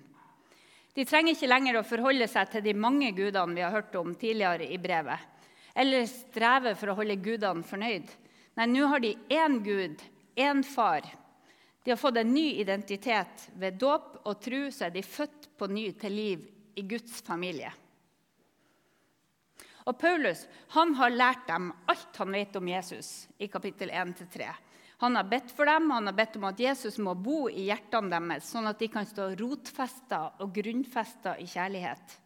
De 0.94 1.02
trenger 1.02 1.34
ikke 1.34 1.48
lenger 1.50 1.80
å 1.80 1.82
forholde 1.82 2.28
seg 2.30 2.52
til 2.52 2.62
de 2.62 2.74
mange 2.78 3.08
gudene 3.10 3.56
vi 3.56 3.64
har 3.64 3.72
hørt 3.74 3.96
om 3.98 4.12
tidligere 4.14 4.68
i 4.70 4.78
brevet, 4.78 5.18
eller 5.74 6.06
streve 6.06 6.76
for 6.78 6.92
å 6.92 6.94
holde 7.00 7.16
gudene 7.18 7.66
fornøyd. 7.66 8.12
Nei, 8.54 8.66
nå 8.70 8.86
har 8.92 9.02
de 9.02 9.10
én 9.34 9.56
Gud, 9.66 10.04
én 10.38 10.62
far. 10.62 11.02
De 11.82 11.90
har 11.90 11.98
fått 11.98 12.20
en 12.22 12.30
ny 12.30 12.52
identitet. 12.62 13.48
Ved 13.58 13.80
dåp 13.82 14.22
og 14.22 14.38
tro 14.46 14.62
så 14.70 14.86
er 14.86 14.94
de 14.94 15.02
født 15.02 15.50
på 15.58 15.66
ny 15.66 15.88
til 15.98 16.14
liv 16.14 16.46
i 16.78 16.86
Guds 16.86 17.18
familie. 17.26 17.72
Og 19.90 19.98
Paulus 19.98 20.46
han 20.78 20.94
har 21.02 21.18
lært 21.18 21.50
dem 21.50 21.72
alt 21.90 22.22
han 22.22 22.38
vet 22.38 22.62
om 22.62 22.70
Jesus 22.70 23.10
i 23.42 23.50
kapittel 23.50 23.90
1-3. 23.90 24.54
Han 25.02 25.16
har 25.18 25.26
bedt 25.28 25.50
for 25.52 25.68
dem, 25.68 25.90
han 25.92 26.08
har 26.08 26.16
bedt 26.16 26.38
om 26.38 26.46
at 26.48 26.60
Jesus 26.60 26.96
må 27.04 27.12
bo 27.20 27.50
i 27.50 27.66
hjertene 27.68 28.08
deres, 28.16 28.48
sånn 28.48 28.68
at 28.70 28.80
de 28.80 28.88
kan 28.88 29.04
stå 29.08 29.28
rotfesta 29.36 30.20
og 30.40 30.54
grunnfesta 30.56 31.34
i 31.42 31.48
kjærlighet. 31.50 32.16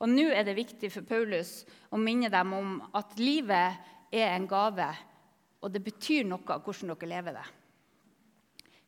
Og 0.00 0.08
Nå 0.08 0.30
er 0.32 0.46
det 0.48 0.56
viktig 0.56 0.88
for 0.94 1.04
Paulus 1.04 1.58
å 1.92 2.00
minne 2.00 2.30
dem 2.32 2.54
om 2.56 2.78
at 2.96 3.18
livet 3.20 3.76
er 4.16 4.32
en 4.32 4.48
gave, 4.48 4.88
og 5.60 5.74
det 5.74 5.82
betyr 5.84 6.24
noe 6.24 6.40
hvordan 6.64 6.94
dere 6.94 7.10
lever 7.10 7.36
det. 7.36 7.48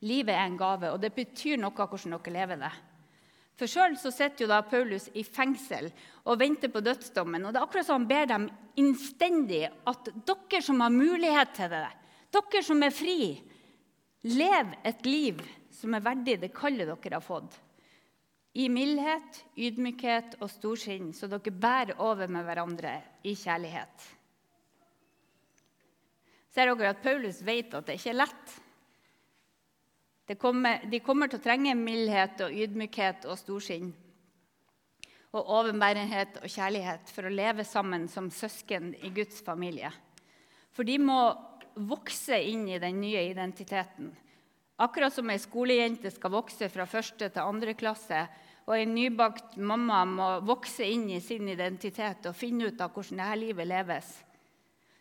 Livet 0.08 0.34
er 0.34 0.46
en 0.48 0.56
gave, 0.58 0.88
og 0.94 1.02
det 1.02 1.12
betyr 1.14 1.60
noe 1.60 1.76
hvordan 1.76 2.16
dere 2.16 2.36
lever 2.38 2.64
det. 2.64 2.72
For 3.60 3.68
Sjøl 3.68 3.98
sitter 4.00 4.46
jo 4.46 4.60
Paulus 4.64 5.10
i 5.12 5.22
fengsel 5.22 5.90
og 6.24 6.40
venter 6.40 6.72
på 6.72 6.80
dødsdommen. 6.80 7.44
og 7.44 7.52
det 7.52 7.60
er 7.60 7.66
akkurat 7.66 7.86
som 7.86 8.00
Han 8.00 8.08
ber 8.08 8.26
dem 8.26 8.48
innstendig 8.76 9.68
at 9.86 10.08
dere 10.26 10.62
som 10.62 10.80
har 10.80 10.90
mulighet 10.90 11.52
til 11.54 11.68
det, 11.68 11.90
dere 12.32 12.62
som 12.64 12.82
er 12.82 12.94
fri, 12.94 13.34
lev 14.28 14.72
et 14.84 15.04
liv 15.06 15.42
som 15.74 15.94
er 15.94 16.04
verdig 16.04 16.38
det 16.40 16.52
kallet 16.54 16.88
dere 16.88 17.18
har 17.18 17.24
fått. 17.24 17.58
I 18.52 18.68
mildhet, 18.68 19.44
ydmykhet 19.56 20.36
og 20.44 20.50
storsinn, 20.52 21.12
så 21.16 21.28
dere 21.30 21.54
bærer 21.56 22.00
over 22.04 22.28
med 22.28 22.44
hverandre 22.44 22.98
i 23.24 23.32
kjærlighet. 23.38 24.10
Ser 26.52 26.68
dere 26.68 26.92
at 26.92 27.00
Paulus 27.00 27.40
vet 27.44 27.72
at 27.72 27.88
det 27.88 27.96
ikke 27.96 28.12
er 28.12 28.20
lett? 28.20 28.58
Kommer, 30.40 30.84
de 30.88 31.00
kommer 31.04 31.28
til 31.28 31.40
å 31.40 31.44
trenge 31.44 31.74
mildhet 31.76 32.40
og 32.44 32.54
ydmykhet 32.56 33.26
og 33.28 33.36
storsinn. 33.40 33.90
Og 35.32 35.48
overbærenhet 35.58 36.38
og 36.40 36.52
kjærlighet 36.52 37.12
for 37.12 37.28
å 37.28 37.32
leve 37.32 37.64
sammen 37.68 38.06
som 38.08 38.30
søsken 38.32 38.92
i 39.00 39.10
Guds 39.12 39.40
familie. 39.44 39.90
For 40.72 40.88
de 40.88 40.98
må 41.00 41.18
vokse 41.74 42.38
inn 42.50 42.68
i 42.68 42.80
den 42.82 43.00
nye 43.00 43.22
identiteten. 43.30 44.12
Akkurat 44.82 45.14
som 45.14 45.30
ei 45.30 45.38
skolejente 45.38 46.10
skal 46.10 46.32
vokse 46.34 46.68
fra 46.72 46.86
første 46.88 47.28
til 47.28 47.44
andre 47.44 47.74
klasse, 47.78 48.24
og 48.66 48.74
en 48.78 48.94
nybakt 48.94 49.56
mamma 49.58 50.02
må 50.06 50.28
vokse 50.46 50.86
inn 50.86 51.08
i 51.10 51.20
sin 51.22 51.48
identitet 51.50 52.28
og 52.30 52.36
finne 52.38 52.70
ut 52.70 52.82
av 52.82 52.92
hvordan 52.94 53.22
dette 53.22 53.40
livet 53.40 53.68
leves. 53.68 54.10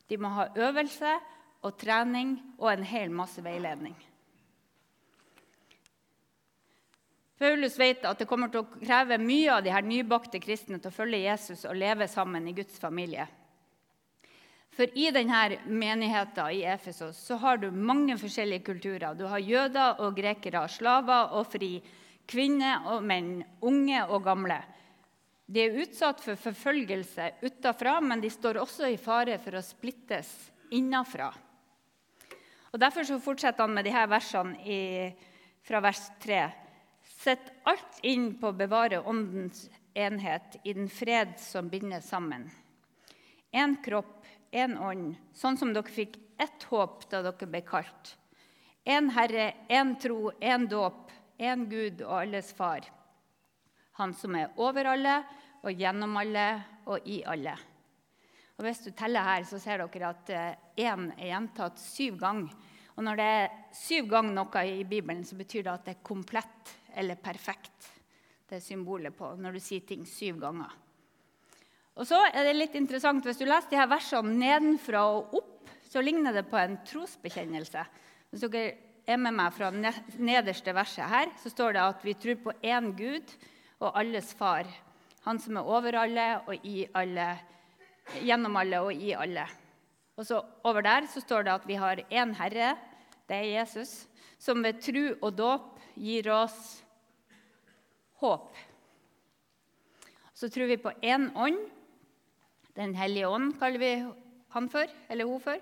De 0.10 0.18
må 0.18 0.32
ha 0.34 0.48
øvelse 0.58 1.12
og 1.62 1.78
trening 1.80 2.36
og 2.58 2.72
en 2.72 2.88
hel 2.88 3.14
masse 3.14 3.42
veiledning. 3.46 3.94
Paulus 7.42 7.78
vet 7.80 8.04
at 8.06 8.20
det 8.22 8.28
kommer 8.30 8.52
til 8.54 8.62
å 8.62 8.70
kreve 8.70 9.18
mye 9.18 9.50
av 9.56 9.64
de 9.66 9.72
her 9.74 9.86
nybakte 9.86 10.42
kristne 10.42 10.78
til 10.78 10.92
å 10.92 10.94
følge 10.94 11.24
Jesus 11.24 11.64
og 11.66 11.78
leve 11.78 12.06
sammen 12.10 12.46
i 12.50 12.54
Guds 12.54 12.78
familie. 12.82 13.26
For 14.82 14.98
i 14.98 15.12
denne 15.14 15.60
menigheten 15.70 16.48
i 16.50 16.64
Efesos 16.66 17.18
så 17.28 17.36
har 17.38 17.60
du 17.62 17.68
mange 17.70 18.16
forskjellige 18.18 18.64
kulturer. 18.66 19.14
Du 19.14 19.28
har 19.30 19.38
jøder 19.38 20.00
og 20.02 20.16
grekere, 20.18 20.64
slaver 20.74 21.36
og 21.38 21.52
fri, 21.54 21.76
kvinner 22.26 22.88
og 22.90 23.06
menn, 23.06 23.44
unge 23.62 24.00
og 24.08 24.24
gamle. 24.26 24.58
De 25.46 25.62
er 25.62 25.78
utsatt 25.84 26.26
for 26.26 26.34
forfølgelse 26.34 27.30
utafra, 27.46 28.00
men 28.02 28.26
de 28.26 28.34
står 28.34 28.58
også 28.64 28.90
i 28.90 28.98
fare 28.98 29.38
for 29.44 29.60
å 29.60 29.62
splittes 29.62 30.34
innafra. 30.74 31.30
Og 32.74 32.82
Derfor 32.82 33.06
så 33.06 33.22
fortsetter 33.22 33.62
han 33.62 33.78
med 33.78 33.86
disse 33.86 34.10
versene 34.10 34.66
i, 34.66 34.82
fra 35.62 35.86
vers 35.86 36.08
3. 36.26 36.44
Sett 37.22 37.54
alt 37.70 38.02
inn 38.02 38.32
på 38.42 38.50
å 38.50 38.58
bevare 38.58 39.06
åndens 39.06 39.68
enhet 39.94 40.58
i 40.64 40.74
den 40.74 40.90
fred 40.90 41.38
som 41.38 41.70
binder 41.70 42.02
sammen. 42.02 42.50
Én 43.54 43.78
kropp, 43.86 44.18
én 44.52 44.76
ånd, 44.78 45.16
sånn 45.34 45.58
som 45.58 45.72
dere 45.74 45.92
fikk 45.92 46.18
ett 46.42 46.66
håp 46.70 47.08
da 47.12 47.22
dere 47.26 47.48
ble 47.50 47.62
kalt. 47.66 48.16
Én 48.86 49.12
Herre, 49.14 49.52
én 49.70 49.96
tro, 50.02 50.32
én 50.42 50.68
dåp, 50.70 51.12
én 51.40 51.68
Gud 51.70 52.02
og 52.02 52.16
alles 52.24 52.52
Far. 52.58 52.88
Han 54.00 54.14
som 54.18 54.36
er 54.36 54.54
over 54.58 54.90
alle 54.94 55.20
og 55.62 55.78
gjennom 55.78 56.18
alle 56.18 56.48
og 56.90 57.06
i 57.06 57.22
alle. 57.30 57.54
Og 58.58 58.66
Hvis 58.66 58.84
du 58.86 58.92
teller 58.94 59.26
her, 59.26 59.46
så 59.46 59.60
ser 59.62 59.82
dere 59.82 60.12
at 60.12 60.30
én 60.78 61.08
er 61.16 61.32
gjentatt 61.32 61.80
syv 61.82 62.20
ganger. 62.22 62.52
Og 62.98 63.06
når 63.06 63.18
det 63.18 63.30
er 63.38 63.54
syv 63.74 64.10
ganger 64.12 64.36
noe 64.36 64.64
i 64.68 64.84
Bibelen, 64.86 65.24
så 65.26 65.38
betyr 65.40 65.66
det 65.66 65.74
at 65.74 65.86
det 65.88 65.96
er 65.96 66.06
komplett 66.06 66.76
eller 66.98 67.18
perfekt. 67.18 67.88
Det 68.46 68.60
er 68.60 68.66
symbolet 68.66 69.16
på 69.16 69.32
når 69.40 69.56
du 69.56 69.64
sier 69.64 69.86
ting 69.88 70.04
syv 70.06 70.42
ganger. 70.42 70.74
Og 72.00 72.08
så 72.08 72.20
er 72.32 72.48
det 72.48 72.56
litt 72.56 72.76
interessant, 72.80 73.26
Hvis 73.26 73.40
du 73.40 73.46
leser 73.46 73.70
de 73.70 73.80
her 73.80 73.90
versene 73.92 74.36
nedenfra 74.38 75.04
og 75.12 75.34
opp, 75.42 75.70
så 75.92 76.02
ligner 76.02 76.34
det 76.34 76.48
på 76.48 76.58
en 76.58 76.78
trosbekjennelse. 76.88 77.84
Hvis 78.32 78.46
dere 78.48 78.78
er 79.06 79.18
med 79.20 79.36
meg 79.36 79.52
fra 79.52 79.72
nederste 79.72 80.74
verset 80.74 81.10
her, 81.12 81.34
så 81.42 81.52
står 81.52 81.76
det 81.76 81.82
at 81.84 82.06
vi 82.06 82.14
tror 82.16 82.38
på 82.46 82.54
én 82.64 82.94
Gud 82.96 83.34
og 83.82 83.92
alles 84.00 84.32
far. 84.38 84.70
Han 85.26 85.40
som 85.42 85.60
er 85.60 85.68
over 85.68 85.98
alle 86.00 86.28
og 86.48 86.64
i 86.66 86.86
alle, 86.98 87.28
gjennom 88.24 88.56
alle 88.62 88.80
og 88.86 88.94
i 88.96 89.12
alle. 89.14 89.44
Og 90.18 90.26
så 90.26 90.42
Over 90.64 90.82
der 90.82 91.08
så 91.10 91.22
står 91.22 91.44
det 91.44 91.54
at 91.54 91.68
vi 91.68 91.76
har 91.76 92.04
én 92.10 92.34
Herre, 92.38 92.78
det 93.28 93.36
er 93.36 93.60
Jesus, 93.60 94.08
som 94.40 94.64
ved 94.64 94.82
tru 94.82 95.16
og 95.22 95.34
dåp 95.34 95.80
gir 95.96 96.28
oss 96.32 96.84
håp. 98.22 98.56
Så 100.34 100.50
tror 100.50 100.68
vi 100.68 100.78
på 100.78 100.92
én 101.02 101.30
ånd. 101.36 101.60
Den 102.78 102.94
hellige 102.96 103.28
ånd 103.28 103.58
kaller 103.60 103.82
vi 103.82 103.94
han 104.52 104.70
for, 104.72 104.92
eller 105.10 105.28
hun 105.28 105.42
for. 105.44 105.60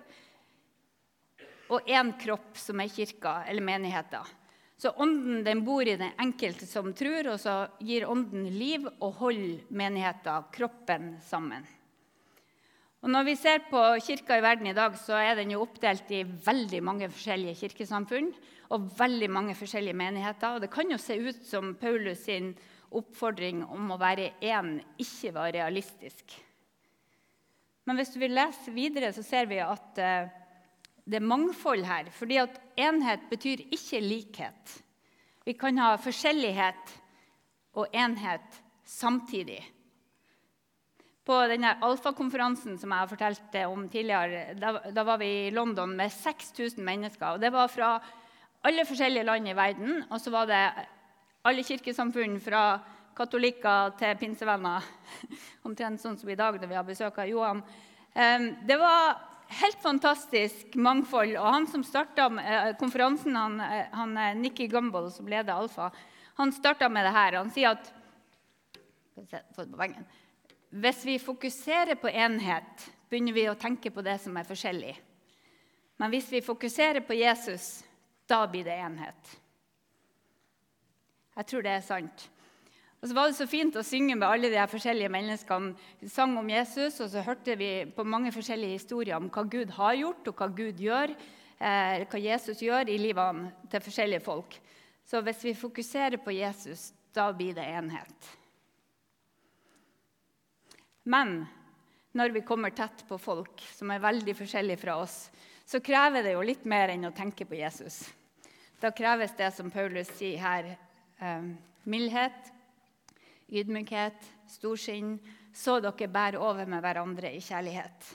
Og 1.70 1.89
én 1.89 2.12
kropp, 2.22 2.58
som 2.58 2.82
er 2.82 2.92
kirka 2.94 3.44
eller 3.50 3.66
menigheta. 3.66 4.24
Så 4.80 4.94
ånden 4.96 5.44
den 5.44 5.66
bor 5.66 5.84
i 5.84 5.98
den 6.00 6.13
enkelte 6.22 6.66
som 6.70 6.94
tror, 6.96 7.34
og 7.34 7.42
så 7.42 7.66
gir 7.84 8.08
ånden 8.08 8.48
liv 8.56 8.86
og 8.88 9.18
holder 9.20 9.66
menigheta, 9.75 10.38
kroppen, 10.56 11.18
sammen. 11.25 11.68
Og 13.00 13.12
Når 13.12 13.28
vi 13.28 13.36
ser 13.39 13.62
på 13.70 13.80
kirka 14.04 14.38
i 14.39 14.44
verden 14.44 14.68
i 14.68 14.75
dag, 14.75 14.96
så 15.00 15.20
er 15.20 15.36
den 15.39 15.51
jo 15.54 15.62
oppdelt 15.63 16.10
i 16.12 16.24
veldig 16.24 16.82
mange 16.84 17.08
forskjellige 17.12 17.60
kirkesamfunn 17.62 18.32
og 18.75 18.89
veldig 18.98 19.30
mange 19.32 19.56
forskjellige 19.56 19.96
menigheter. 19.96 20.56
Og 20.56 20.62
Det 20.62 20.72
kan 20.72 20.92
jo 20.92 20.98
se 21.00 21.16
ut 21.16 21.46
som 21.48 21.75
Paulus 21.80 22.25
sin 22.28 22.54
oppfordring 22.92 23.63
om 23.68 23.92
å 23.92 24.00
være 24.00 24.34
én 24.42 24.80
ikke 25.00 25.32
var 25.36 25.54
realistisk. 25.56 26.39
Men 27.89 27.98
hvis 27.98 28.13
vi 28.22 28.27
leser 28.29 28.75
videre, 28.75 29.10
så 29.10 29.24
ser 29.25 29.48
vi 29.50 29.58
at 29.65 29.98
eh, 29.98 30.27
det 31.10 31.17
er 31.17 31.25
mangfold 31.25 31.88
her. 31.89 32.12
fordi 32.13 32.38
at 32.38 32.60
enhet 32.77 33.24
betyr 33.31 33.63
ikke 33.74 34.01
likhet. 34.03 34.75
Vi 35.41 35.55
kan 35.58 35.81
ha 35.81 35.96
forskjellighet 35.98 36.91
og 37.81 37.88
enhet 37.89 38.60
samtidig. 38.86 39.63
På 41.25 41.39
denne 41.50 41.72
alfakonferansen 41.81 42.77
som 42.77 42.93
jeg 42.93 43.01
har 43.01 43.10
fortalt 43.10 43.58
om 43.65 43.89
tidligere, 43.89 44.53
da, 44.93 45.03
var 45.03 45.17
vi 45.17 45.31
i 45.48 45.51
London 45.53 45.98
med 45.98 46.13
6000 46.13 46.86
mennesker. 46.86 47.25
og 47.34 47.41
Det 47.41 47.50
var 47.50 47.74
fra 47.74 47.96
alle 48.69 48.86
forskjellige 48.86 49.25
land 49.25 49.50
i 49.50 49.58
verden. 49.58 50.03
Og 50.12 50.22
så 50.22 50.29
var 50.29 50.46
det 50.46 50.62
alle 51.41 51.65
kirkesamfunn, 51.65 52.38
fra 52.38 52.63
katolikker 53.20 53.96
til 54.00 54.16
pinsevenner. 54.20 54.86
Omtrent 55.68 56.02
sånn 56.02 56.18
som 56.18 56.32
i 56.32 56.40
dag, 56.40 56.58
da 56.60 56.70
vi 56.70 56.80
har 56.80 56.88
besøk 56.88 57.20
av 57.20 57.28
Johan. 57.30 57.64
Det 58.16 58.78
var 58.80 59.18
helt 59.50 59.82
fantastisk 59.82 60.76
mangfold. 60.76 61.38
Og 61.38 61.48
han 61.54 61.68
som 61.68 61.84
starta 61.84 62.28
eh, 62.42 62.76
konferansen, 62.80 63.36
han, 63.36 63.60
eh, 63.62 63.88
han 63.92 64.18
eh, 64.18 64.36
Nikki 64.38 64.68
Gumbel, 64.68 65.12
som 65.12 65.28
leder 65.28 65.54
Alfa, 65.54 65.92
han 66.40 66.54
starta 66.54 66.90
med 66.90 67.06
det 67.06 67.16
her. 67.16 67.40
Han 67.42 67.52
sier 67.52 67.76
at. 67.76 67.96
Hvis 70.70 71.02
vi 71.04 71.18
fokuserer 71.20 71.98
på 72.00 72.08
enhet, 72.08 72.86
begynner 73.10 73.36
vi 73.36 73.50
å 73.50 73.58
tenke 73.60 73.92
på 73.92 74.04
det 74.06 74.16
som 74.24 74.38
er 74.38 74.48
forskjellig. 74.48 74.94
Men 76.00 76.14
hvis 76.14 76.30
vi 76.32 76.40
fokuserer 76.46 77.04
på 77.04 77.18
Jesus, 77.18 77.82
da 78.30 78.46
blir 78.48 78.64
det 78.64 78.78
enhet. 78.80 79.34
Jeg 81.36 81.50
tror 81.50 81.66
det 81.66 81.74
er 81.74 81.84
sant. 81.84 82.30
Og 83.00 83.08
så 83.08 83.15
var 83.15 83.29
det 83.29 83.38
så 83.38 83.48
fint 83.48 83.77
å 83.79 83.86
synge 83.86 84.18
med 84.18 84.27
alle 84.27 84.50
de 84.51 84.63
forskjellige 84.68 85.12
menneskene. 85.13 85.72
Vi 86.01 86.10
sang 86.12 86.34
om 86.39 86.50
Jesus, 86.51 86.98
og 87.00 87.08
så 87.13 87.24
hørte 87.24 87.56
vi 87.60 87.72
på 87.96 88.03
mange 88.03 88.34
forskjellige 88.36 88.75
historier 88.75 89.15
om 89.15 89.29
hva 89.32 89.46
Gud 89.48 89.72
har 89.77 89.96
gjort, 89.96 90.27
og 90.27 90.41
hva 90.41 90.50
Gud 90.51 90.82
gjør, 90.84 91.13
eh, 91.60 92.03
hva 92.03 92.20
Jesus 92.20 92.60
gjør 92.60 92.91
i 92.91 92.98
livene 93.00 93.53
til 93.72 93.86
forskjellige 93.86 94.25
folk. 94.25 94.60
Så 95.08 95.24
hvis 95.24 95.46
vi 95.48 95.56
fokuserer 95.56 96.20
på 96.20 96.36
Jesus, 96.36 96.91
da 97.15 97.32
blir 97.32 97.56
det 97.56 97.63
enhet. 97.63 98.36
Men 101.06 101.48
når 102.12 102.36
vi 102.36 102.46
kommer 102.46 102.75
tett 102.75 103.08
på 103.08 103.18
folk 103.18 103.63
som 103.74 103.91
er 103.91 104.03
veldig 104.03 104.36
forskjellige 104.36 104.84
fra 104.84 105.00
oss, 105.00 105.29
så 105.65 105.79
krever 105.79 106.25
det 106.25 106.36
jo 106.36 106.44
litt 106.44 106.65
mer 106.68 106.91
enn 106.91 107.08
å 107.08 107.15
tenke 107.15 107.48
på 107.48 107.56
Jesus. 107.56 108.03
Da 108.82 108.91
kreves 108.91 109.32
det, 109.38 109.53
som 109.56 109.72
Paulus 109.72 110.12
sier 110.18 110.39
her, 110.41 110.77
eh, 111.22 111.51
mildhet, 111.86 112.59
ydmykhet, 113.51 114.25
storsinn, 114.50 115.18
så 115.53 115.79
dere 115.84 116.08
bærer 116.12 116.39
over 116.41 116.70
med 116.70 116.84
hverandre 116.84 117.32
i 117.34 117.41
kjærlighet. 117.44 118.10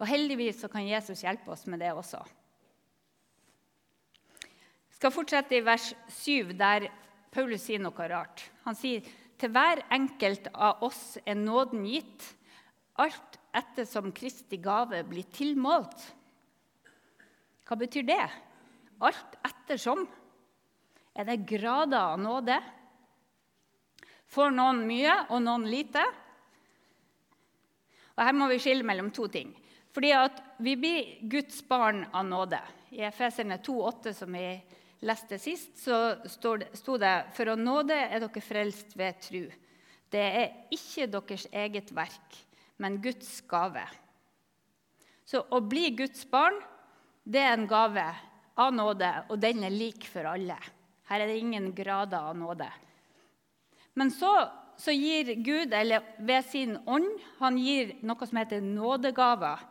Og 0.00 0.08
heldigvis 0.10 0.64
kan 0.72 0.86
Jesus 0.86 1.22
hjelpe 1.24 1.52
oss 1.54 1.66
med 1.70 1.80
det 1.82 1.92
også. 1.94 2.20
Jeg 4.44 4.98
skal 4.98 5.14
fortsette 5.14 5.56
i 5.56 5.64
vers 5.64 5.92
7, 6.08 6.54
der 6.58 6.88
Paulus 7.34 7.64
sier 7.66 7.82
noe 7.82 8.08
rart. 8.10 8.44
Han 8.64 8.76
sier 8.78 9.04
til 9.40 9.50
hver 9.52 9.82
enkelt 9.92 10.48
av 10.54 10.82
oss 10.86 11.16
er 11.26 11.38
nåden 11.38 11.86
gitt, 11.88 12.22
alt 13.02 13.38
etter 13.54 13.86
som 13.88 14.12
Kristi 14.14 14.60
gave 14.62 15.02
blir 15.08 15.26
tilmålt. 15.34 16.04
Hva 17.64 17.78
betyr 17.80 18.06
det? 18.06 18.24
Alt 19.02 19.38
ettersom. 19.46 20.04
Er 21.14 21.26
det 21.26 21.42
grader 21.48 22.14
av 22.14 22.20
nåde? 22.20 22.58
Får 24.34 24.50
noen 24.50 24.82
mye 24.88 25.14
og 25.30 25.42
noen 25.44 25.66
lite? 25.70 26.02
Og 28.14 28.22
Her 28.22 28.34
må 28.34 28.48
vi 28.50 28.60
skille 28.62 28.86
mellom 28.86 29.12
to 29.14 29.28
ting. 29.30 29.52
Fordi 29.94 30.10
at 30.16 30.40
Vi 30.58 30.76
blir 30.78 31.28
Guds 31.30 31.60
barn 31.68 32.04
av 32.12 32.24
nåde. 32.26 32.60
I 32.94 33.02
Efeserne 33.06 33.58
2,8, 33.58 34.12
som 34.14 34.32
vi 34.32 34.46
leste 35.04 35.38
sist, 35.38 35.76
så 35.82 36.16
sto 36.30 36.96
det 36.98 37.14
For 37.34 37.50
å 37.50 37.58
nåde 37.58 37.94
er 37.94 38.22
dere 38.22 38.42
frelst 38.42 38.94
ved 38.98 39.18
tru. 39.22 39.42
Det 40.10 40.22
er 40.22 40.52
ikke 40.74 41.08
deres 41.10 41.48
eget 41.50 41.90
verk, 41.94 42.38
men 42.78 43.00
Guds 43.02 43.40
gave. 43.50 43.82
Så 45.26 45.42
å 45.50 45.58
bli 45.64 45.90
Guds 45.96 46.22
barn, 46.30 46.60
det 47.24 47.42
er 47.42 47.56
en 47.56 47.66
gave 47.66 48.06
av 48.54 48.70
nåde, 48.74 49.10
og 49.30 49.40
den 49.42 49.64
er 49.66 49.74
lik 49.74 50.06
for 50.06 50.28
alle. 50.30 50.58
Her 51.10 51.24
er 51.24 51.30
det 51.30 51.40
ingen 51.42 51.72
grader 51.74 52.30
av 52.30 52.38
nåde. 52.38 52.68
Men 53.94 54.10
så, 54.10 54.32
så 54.76 54.94
gir 54.94 55.34
Gud, 55.44 55.74
eller 55.74 56.02
ved 56.18 56.46
sin 56.50 56.76
ånd, 56.86 57.08
han 57.38 57.58
gir 57.58 57.94
noe 58.02 58.26
som 58.26 58.40
heter 58.40 58.64
nådegaver 58.64 59.62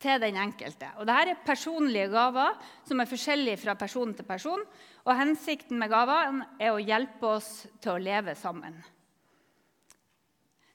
til 0.00 0.20
den 0.22 0.38
enkelte. 0.40 0.88
Og 0.96 1.04
Dette 1.08 1.34
er 1.34 1.42
personlige 1.44 2.08
gaver 2.12 2.56
som 2.88 3.02
er 3.02 3.10
forskjellige 3.10 3.60
fra 3.60 3.76
person 3.76 4.14
til 4.16 4.26
person. 4.26 4.62
Og 5.04 5.16
Hensikten 5.16 5.78
med 5.80 5.92
gavene 5.92 6.46
er 6.60 6.72
å 6.72 6.80
hjelpe 6.80 7.34
oss 7.36 7.50
til 7.82 7.96
å 7.96 8.00
leve 8.00 8.34
sammen. 8.38 8.78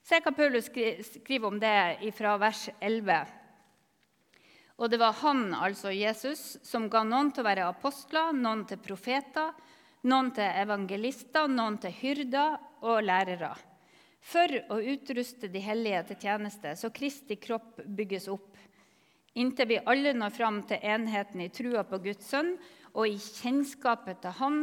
Se 0.05 0.19
hva 0.21 0.35
Paulus 0.37 0.69
skriver 0.69 1.49
om 1.49 1.57
det 1.57 2.13
fra 2.13 2.35
vers 2.37 2.67
11. 2.77 3.25
Og 4.75 4.91
det 4.91 4.99
var 5.01 5.15
han, 5.23 5.47
altså 5.55 5.89
Jesus, 5.95 6.59
som 6.61 6.89
ga 6.91 7.01
noen 7.07 7.31
til 7.33 7.41
å 7.41 7.47
være 7.47 7.69
apostler, 7.71 8.35
noen 8.35 8.65
til 8.69 8.77
profeter, 8.83 9.55
noen 10.05 10.31
til 10.35 10.49
evangelister, 10.63 11.49
noen 11.49 11.79
til 11.81 11.93
hyrder 12.01 12.59
og 12.85 13.01
lærere. 13.05 13.53
For 14.25 14.49
å 14.73 14.79
utruste 14.81 15.49
de 15.53 15.61
hellige 15.61 16.01
til 16.09 16.21
tjeneste, 16.25 16.73
så 16.77 16.89
Kristi 16.93 17.37
kropp 17.41 17.81
bygges 17.85 18.29
opp 18.33 18.55
inntil 19.35 19.67
vi 19.67 19.81
alle 19.83 20.13
når 20.15 20.33
fram 20.33 20.61
til 20.67 20.83
enheten 20.83 21.43
i 21.43 21.51
trua 21.53 21.83
på 21.87 21.99
Guds 22.05 22.29
sønn 22.31 22.55
og 22.95 23.09
i 23.09 23.17
kjennskapet 23.19 24.21
til 24.23 24.37
Han, 24.39 24.59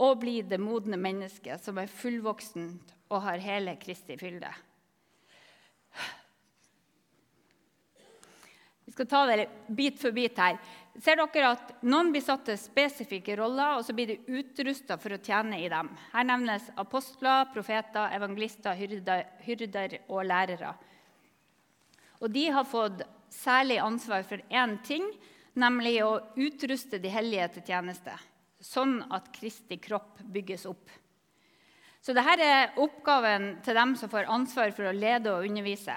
og 0.00 0.22
blir 0.22 0.46
det 0.48 0.56
modne 0.56 0.96
mennesket 0.96 1.60
som 1.60 1.76
er 1.76 1.90
fullvoksent 1.92 2.94
og 3.12 3.20
har 3.26 3.42
hele 3.44 3.74
Kristi 3.76 4.16
fylde. 4.16 4.48
Vi 8.86 8.94
skal 8.94 9.10
ta 9.10 9.20
det 9.28 9.44
bit 9.68 10.00
for 10.00 10.16
bit 10.16 10.40
her. 10.40 10.56
Ser 10.98 11.20
dere 11.20 11.52
at 11.54 11.70
Noen 11.86 12.10
blir 12.10 12.22
satt 12.24 12.42
til 12.48 12.58
spesifikke 12.58 13.36
roller, 13.38 13.78
og 13.78 13.84
så 13.86 13.94
blir 13.94 14.10
de 14.10 14.40
utrusta 14.40 14.96
for 14.98 15.14
å 15.14 15.20
tjene 15.22 15.60
i 15.62 15.68
dem. 15.70 15.88
Her 16.12 16.26
nevnes 16.26 16.66
apostler, 16.80 17.46
profeter, 17.54 18.10
evangelister, 18.16 18.74
hyrder, 18.74 19.22
hyrder 19.46 20.00
og 20.08 20.24
lærere. 20.26 20.74
Og 22.20 22.28
de 22.34 22.48
har 22.52 22.66
fått 22.68 23.04
særlig 23.32 23.78
ansvar 23.80 24.26
for 24.26 24.42
én 24.50 24.76
ting, 24.84 25.06
nemlig 25.54 26.00
å 26.04 26.18
utruste 26.36 26.98
de 27.00 27.12
hellige 27.12 27.48
til 27.54 27.70
tjeneste, 27.70 28.16
sånn 28.60 28.98
at 29.14 29.30
Kristi 29.34 29.78
kropp 29.80 30.20
bygges 30.26 30.66
opp. 30.68 30.90
Så 32.00 32.14
dette 32.16 32.44
er 32.44 32.78
oppgaven 32.80 33.58
til 33.64 33.76
dem 33.76 33.94
som 33.96 34.10
får 34.10 34.28
ansvar 34.32 34.72
for 34.76 34.88
å 34.88 34.96
lede 34.96 35.32
og 35.32 35.46
undervise. 35.46 35.96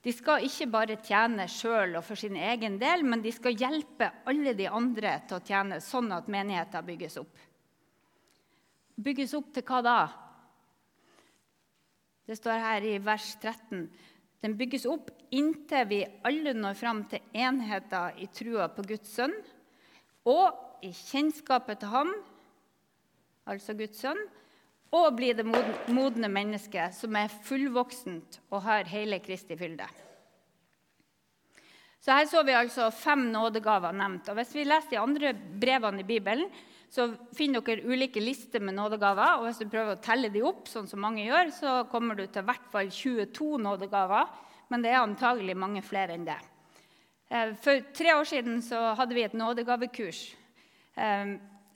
De 0.00 0.12
skal 0.16 0.46
ikke 0.46 0.68
bare 0.72 0.96
tjene 1.04 1.44
sjøl 1.50 1.98
og 1.98 2.04
for 2.06 2.16
sin 2.16 2.38
egen 2.40 2.78
del, 2.80 3.04
men 3.04 3.20
de 3.20 3.32
skal 3.36 3.58
hjelpe 3.58 4.08
alle 4.30 4.54
de 4.56 4.68
andre 4.68 5.18
til 5.28 5.36
å 5.36 5.44
tjene, 5.44 5.80
sånn 5.84 6.08
at 6.16 6.30
menigheten 6.32 6.86
bygges 6.86 7.18
opp. 7.20 7.42
Bygges 9.00 9.34
opp 9.36 9.52
til 9.52 9.64
hva 9.68 9.82
da? 9.84 9.98
Det 12.24 12.38
står 12.38 12.64
her 12.64 12.86
i 12.88 12.96
vers 13.04 13.28
13. 13.42 13.84
Den 14.40 14.56
bygges 14.56 14.86
opp 14.88 15.10
inntil 15.36 15.88
vi 15.90 16.00
alle 16.24 16.54
når 16.56 16.76
fram 16.80 17.04
til 17.10 17.24
enheter 17.36 18.16
i 18.24 18.28
trua 18.32 18.70
på 18.72 18.84
Guds 18.88 19.12
sønn 19.18 19.34
og 20.28 20.84
i 20.84 20.92
kjennskapet 20.96 21.80
til 21.82 21.92
ham, 21.92 22.12
altså 23.48 23.76
Guds 23.76 24.00
sønn, 24.00 24.20
og 24.90 25.16
bli 25.16 25.30
det 25.36 25.46
modne 25.46 26.30
mennesket 26.30 26.94
som 26.96 27.16
er 27.18 27.30
fullvoksent 27.46 28.40
og 28.50 28.64
har 28.64 28.90
hele 28.90 29.20
Kristi 29.22 29.58
fylde. 29.58 29.86
Så 32.00 32.16
Her 32.16 32.26
så 32.26 32.42
vi 32.42 32.56
altså 32.56 32.88
fem 32.90 33.26
nådegaver 33.30 33.92
nevnt. 33.92 34.28
og 34.28 34.38
Hvis 34.38 34.54
vi 34.56 34.64
leser 34.64 34.90
de 34.90 34.98
andre 34.98 35.34
brevene 35.34 36.00
i 36.00 36.08
Bibelen, 36.08 36.48
så 36.90 37.10
finner 37.36 37.60
dere 37.60 37.84
ulike 37.86 38.20
lister 38.20 38.60
med 38.60 38.74
nådegaver. 38.74 39.38
og 39.38 39.44
Hvis 39.46 39.60
du 39.60 39.68
prøver 39.68 39.94
å 39.94 40.02
telle 40.02 40.30
de 40.32 40.42
opp, 40.42 40.66
sånn 40.66 40.88
som 40.88 41.00
mange 41.00 41.26
gjør, 41.26 41.52
så 41.52 41.74
kommer 41.90 42.16
du 42.16 42.26
til 42.26 42.42
hvert 42.42 42.70
fall 42.72 42.90
22 42.90 43.58
nådegaver. 43.62 44.26
Men 44.70 44.82
det 44.82 44.90
er 44.90 45.04
antagelig 45.04 45.56
mange 45.56 45.82
flere 45.82 46.16
enn 46.16 46.24
det. 46.24 46.38
Eh, 47.30 47.54
for 47.54 47.84
tre 47.94 48.14
år 48.16 48.24
siden 48.24 48.62
hadde 48.96 49.14
vi 49.14 49.22
et 49.22 49.36
nådegavekurs. 49.38 50.24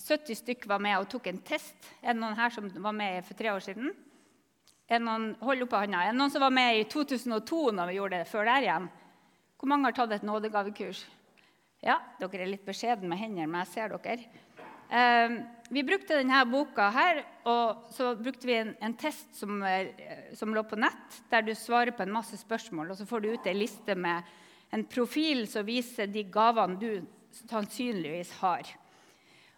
70 0.04 0.32
eh, 0.32 0.36
stykker 0.36 0.68
var 0.68 0.82
med 0.84 0.98
og 0.98 1.08
tok 1.10 1.30
en 1.30 1.40
test. 1.46 1.76
Er 2.02 2.12
det 2.12 2.20
noen 2.20 2.36
her 2.36 2.52
som 2.52 2.68
var 2.68 2.96
med 2.96 3.24
for 3.24 3.38
tre 3.38 3.52
år 3.54 3.64
siden? 3.64 3.92
Er 4.84 5.00
det 5.00 5.06
noen, 5.06 5.30
hold 5.40 5.64
oppe 5.64 5.80
hånda. 5.80 6.02
Er 6.04 6.12
det 6.12 6.20
noen 6.20 6.32
som 6.32 6.44
var 6.44 6.52
med 6.52 6.82
i 6.82 6.86
2002 6.92 7.60
når 7.72 7.90
vi 7.90 7.98
gjorde 7.98 8.20
det 8.20 8.28
før 8.28 8.48
der 8.50 8.66
igjen? 8.66 8.88
Hvor 9.56 9.70
mange 9.72 9.88
har 9.88 9.96
tatt 9.96 10.12
et 10.12 10.26
nådegavekurs? 10.28 11.04
Ja, 11.84 11.98
dere 12.20 12.44
er 12.44 12.52
litt 12.52 12.66
beskjedne 12.66 13.08
med 13.08 13.20
hendene, 13.20 13.48
men 13.48 13.64
jeg 13.64 13.72
ser 13.72 13.94
dere. 13.96 14.28
Eh, 14.92 15.38
vi 15.72 15.82
brukte 15.88 16.20
denne 16.20 16.44
boka 16.48 16.90
her, 16.92 17.22
og 17.48 17.88
så 17.96 18.12
brukte 18.18 18.48
vi 18.48 18.58
en, 18.60 18.74
en 18.84 18.96
test 19.00 19.32
som, 19.40 19.64
som, 20.36 20.52
lå 20.52 20.62
på 20.68 20.76
nett, 20.80 21.20
der 21.32 21.44
du 21.44 21.54
svarer 21.56 21.96
på 21.96 22.04
en 22.04 22.12
masse 22.12 22.36
spørsmål, 22.40 22.92
og 22.92 23.00
så 23.00 23.08
får 23.08 23.24
du 23.24 23.32
ut 23.32 23.48
ei 23.48 23.56
liste 23.56 23.96
med 23.96 24.28
en 24.74 24.84
profil 24.84 25.46
som 25.48 25.64
viser 25.64 26.12
de 26.12 26.26
gavene 26.28 26.76
du 26.80 26.90
sannsynligvis 27.48 28.36
har. 28.42 28.68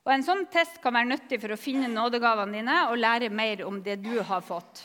Og 0.07 0.13
En 0.15 0.23
sånn 0.23 0.45
test 0.47 0.79
kan 0.83 0.95
være 0.95 1.11
nyttig 1.11 1.41
for 1.43 1.51
å 1.51 1.59
finne 1.59 1.89
nådegavene 1.91 2.61
dine 2.61 2.77
og 2.93 3.01
lære 3.01 3.27
mer 3.35 3.65
om 3.67 3.81
det 3.83 3.99
du 4.05 4.21
har 4.23 4.45
fått. 4.47 4.85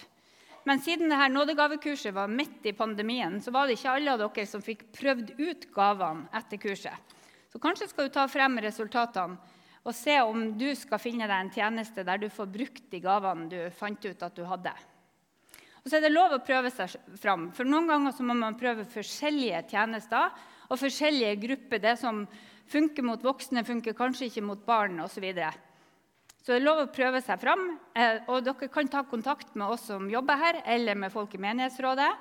Men 0.65 0.81
siden 0.81 1.13
dette 1.13 1.27
nådegavekurset 1.29 2.13
var 2.13 2.29
midt 2.29 2.65
i 2.65 2.73
pandemien, 2.73 3.37
så 3.41 3.53
var 3.53 3.67
det 3.67 3.77
ikke 3.77 3.93
alle 3.97 4.15
av 4.15 4.21
dere 4.21 4.45
som 4.49 4.65
fikk 4.65 4.87
prøvd 4.97 5.33
ut 5.37 5.67
gavene 5.73 6.25
etter 6.37 6.57
kurset. 6.61 7.13
Så 7.53 7.61
kanskje 7.61 7.89
skal 7.91 8.09
du 8.09 8.15
ta 8.15 8.25
frem 8.31 8.57
resultatene 8.65 9.37
og 9.81 9.93
se 9.97 10.15
om 10.21 10.51
du 10.57 10.69
skal 10.77 11.01
finne 11.01 11.29
deg 11.29 11.37
en 11.37 11.53
tjeneste 11.53 12.05
der 12.05 12.21
du 12.21 12.27
får 12.29 12.49
brukt 12.53 12.83
de 12.89 13.01
gavene 13.01 13.49
du 13.49 13.59
fant 13.77 14.01
ut 14.05 14.25
at 14.25 14.37
du 14.37 14.45
hadde. 14.45 14.73
Og 15.81 15.89
så 15.89 15.97
er 15.97 16.05
det 16.05 16.13
lov 16.13 16.33
å 16.33 16.43
prøve 16.45 16.69
seg 16.73 16.93
fram. 17.17 17.49
For 17.53 17.65
Noen 17.65 17.89
ganger 17.89 18.17
må 18.25 18.37
man 18.37 18.57
prøve 18.57 18.85
forskjellige 18.89 19.63
tjenester 19.69 20.33
og 20.69 20.77
forskjellige 20.81 21.39
grupper. 21.41 21.81
Det 21.81 21.95
som 21.97 22.21
funker 22.71 23.05
mot 23.05 23.23
voksne, 23.23 23.65
funker 23.67 23.97
kanskje 23.97 24.29
ikke 24.29 24.45
mot 24.45 24.65
barn 24.65 24.99
osv. 25.03 25.17
Så, 25.17 25.23
videre. 25.23 25.51
så 26.41 26.53
det 26.53 26.59
er 26.59 26.67
lov 26.67 26.83
å 26.85 26.91
prøve 26.93 27.21
seg 27.23 27.41
fram. 27.41 27.65
Eh, 27.95 28.21
og 28.31 28.45
dere 28.47 28.69
kan 28.71 28.91
ta 28.91 29.03
kontakt 29.07 29.55
med 29.59 29.75
oss 29.75 29.89
som 29.91 30.09
jobber 30.09 30.39
her, 30.39 30.61
eller 30.65 30.99
med 30.99 31.13
folk 31.13 31.35
i 31.35 31.41
menighetsrådet 31.41 32.11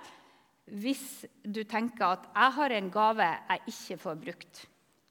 hvis 0.71 1.25
du 1.43 1.65
tenker 1.65 2.05
at 2.05 2.27
'jeg 2.31 2.53
har 2.53 2.71
en 2.71 2.91
gave 2.91 3.27
jeg 3.27 3.61
ikke 3.67 3.99
får 3.99 4.17
brukt'. 4.17 4.67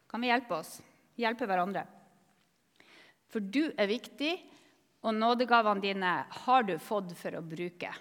Kan 0.08 0.22
vi 0.22 0.28
hjelpe 0.28 0.56
oss? 0.56 0.82
Hjelpe 1.18 1.46
hverandre? 1.46 1.86
For 3.28 3.40
du 3.40 3.74
er 3.78 3.88
viktig, 3.88 4.40
og 5.04 5.14
nådegavene 5.14 5.82
dine 5.82 6.26
har 6.30 6.64
du 6.64 6.78
fått 6.78 7.12
for 7.18 7.32
å 7.32 7.42
bruke. 7.46 7.92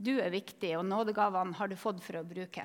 Du 0.00 0.18
er 0.20 0.30
viktig, 0.30 0.76
og 0.78 0.86
nådegavene 0.86 1.54
har 1.54 1.68
du 1.68 1.76
fått 1.76 2.00
for 2.02 2.20
å 2.20 2.24
bruke. 2.24 2.64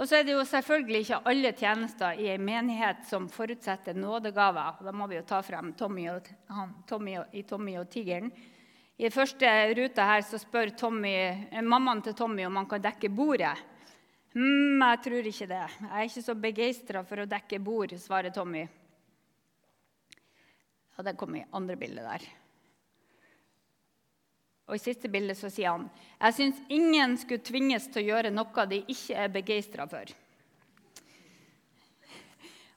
Og 0.00 0.08
så 0.08 0.16
er 0.16 0.24
det 0.24 0.32
jo 0.32 0.44
selvfølgelig 0.48 1.02
ikke 1.04 1.18
alle 1.28 1.50
tjenester 1.52 2.16
i 2.16 2.30
en 2.32 2.44
menighet 2.44 3.02
som 3.04 3.26
forutsetter 3.28 3.98
nådegaver. 4.00 4.78
Da 4.86 4.94
må 4.96 5.04
vi 5.10 5.18
jo 5.18 5.26
ta 5.28 5.42
frem 5.44 5.74
Tommy, 5.76 6.06
og, 6.08 6.30
Tommy 6.88 7.18
og, 7.20 7.34
i 7.36 7.42
Tommy 7.44 7.76
og 7.76 7.90
Tigeren 7.92 8.30
I 8.96 9.04
den 9.04 9.12
første 9.12 9.50
ruta 9.76 10.06
her 10.08 10.24
så 10.24 10.40
spør 10.40 10.72
Tommy, 10.72 11.12
eh, 11.52 11.60
mammaen 11.60 12.00
til 12.04 12.16
Tommy 12.16 12.48
om 12.48 12.56
han 12.56 12.68
kan 12.68 12.80
dekke 12.80 13.12
bordet. 13.12 13.52
mm, 14.32 14.80
jeg 14.80 15.02
tror 15.04 15.30
ikke 15.34 15.46
det. 15.46 15.62
Jeg 15.80 15.92
er 15.92 16.08
ikke 16.08 16.22
så 16.22 16.34
begeistra 16.34 17.04
for 17.04 17.20
å 17.20 17.28
dekke 17.28 17.60
bord, 17.60 17.92
svarer 17.98 18.32
Tommy. 18.32 18.66
Og 20.96 21.04
det 21.04 21.16
kom 21.16 21.36
i 21.36 21.44
andre 21.52 21.76
bildet 21.76 22.04
der. 22.04 22.39
Og 24.70 24.78
I 24.78 24.82
siste 24.82 25.10
bildet 25.10 25.34
så 25.34 25.50
sier 25.50 25.74
han 25.74 25.88
jeg 26.20 26.36
syns 26.36 26.58
ingen 26.70 27.16
skulle 27.18 27.42
tvinges 27.42 27.88
til 27.90 28.04
å 28.04 28.08
gjøre 28.12 28.30
noe 28.30 28.66
de 28.70 28.84
ikke 28.94 29.16
er 29.18 29.32
begeistra 29.34 29.86
for. 29.90 30.12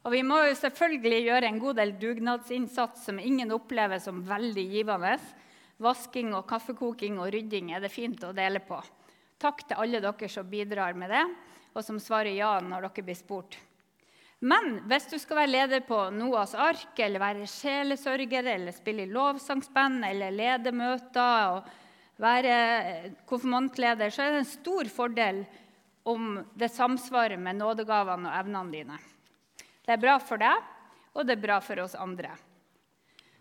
Og 0.04 0.12
Vi 0.12 0.24
må 0.26 0.40
jo 0.44 0.56
selvfølgelig 0.60 1.20
gjøre 1.28 1.48
en 1.48 1.60
god 1.62 1.78
del 1.80 1.94
dugnadsinnsats 2.02 3.06
som 3.08 3.22
ingen 3.22 3.54
opplever 3.56 4.02
som 4.04 4.24
veldig 4.26 4.66
givende. 4.74 5.14
Vasking 5.84 6.34
og 6.36 6.48
kaffekoking 6.50 7.22
og 7.22 7.30
rydding 7.34 7.72
er 7.76 7.86
det 7.86 7.94
fint 7.94 8.26
å 8.26 8.34
dele 8.36 8.60
på. 8.66 8.82
Takk 9.40 9.64
til 9.68 9.80
alle 9.80 10.02
dere 10.04 10.30
som 10.32 10.50
bidrar 10.50 10.98
med 10.98 11.14
det, 11.14 11.24
og 11.74 11.86
som 11.86 12.02
svarer 12.02 12.36
ja 12.36 12.58
når 12.64 12.90
dere 12.90 13.06
blir 13.06 13.20
spurt. 13.20 13.60
Men 14.44 14.82
hvis 14.92 15.08
du 15.08 15.16
skal 15.22 15.40
være 15.40 15.54
leder 15.54 15.84
på 15.88 15.98
Noas 16.12 16.52
ark, 16.60 16.98
eller 17.00 17.22
være 17.24 17.48
sjelesørger, 17.48 18.50
eller 18.58 18.76
spille 18.76 19.06
i 19.06 19.12
lovsangsband, 19.12 20.04
eller 20.04 20.36
lede 20.36 20.74
møter 20.76 21.54
og 21.54 21.70
være 22.22 23.14
konfirmantleder, 23.30 24.14
så 24.14 24.24
er 24.24 24.36
det 24.36 24.44
en 24.44 24.50
stor 24.52 24.90
fordel 24.94 25.44
om 26.10 26.38
det 26.60 26.70
samsvarer 26.72 27.40
med 27.40 27.58
nådegavene 27.62 28.30
og 28.30 28.40
evnene 28.40 28.74
dine. 28.74 28.98
Det 29.84 29.96
er 29.96 30.02
bra 30.02 30.18
for 30.22 30.42
deg, 30.42 30.72
og 31.14 31.28
det 31.28 31.38
er 31.38 31.46
bra 31.46 31.60
for 31.64 31.84
oss 31.84 31.96
andre. 32.00 32.34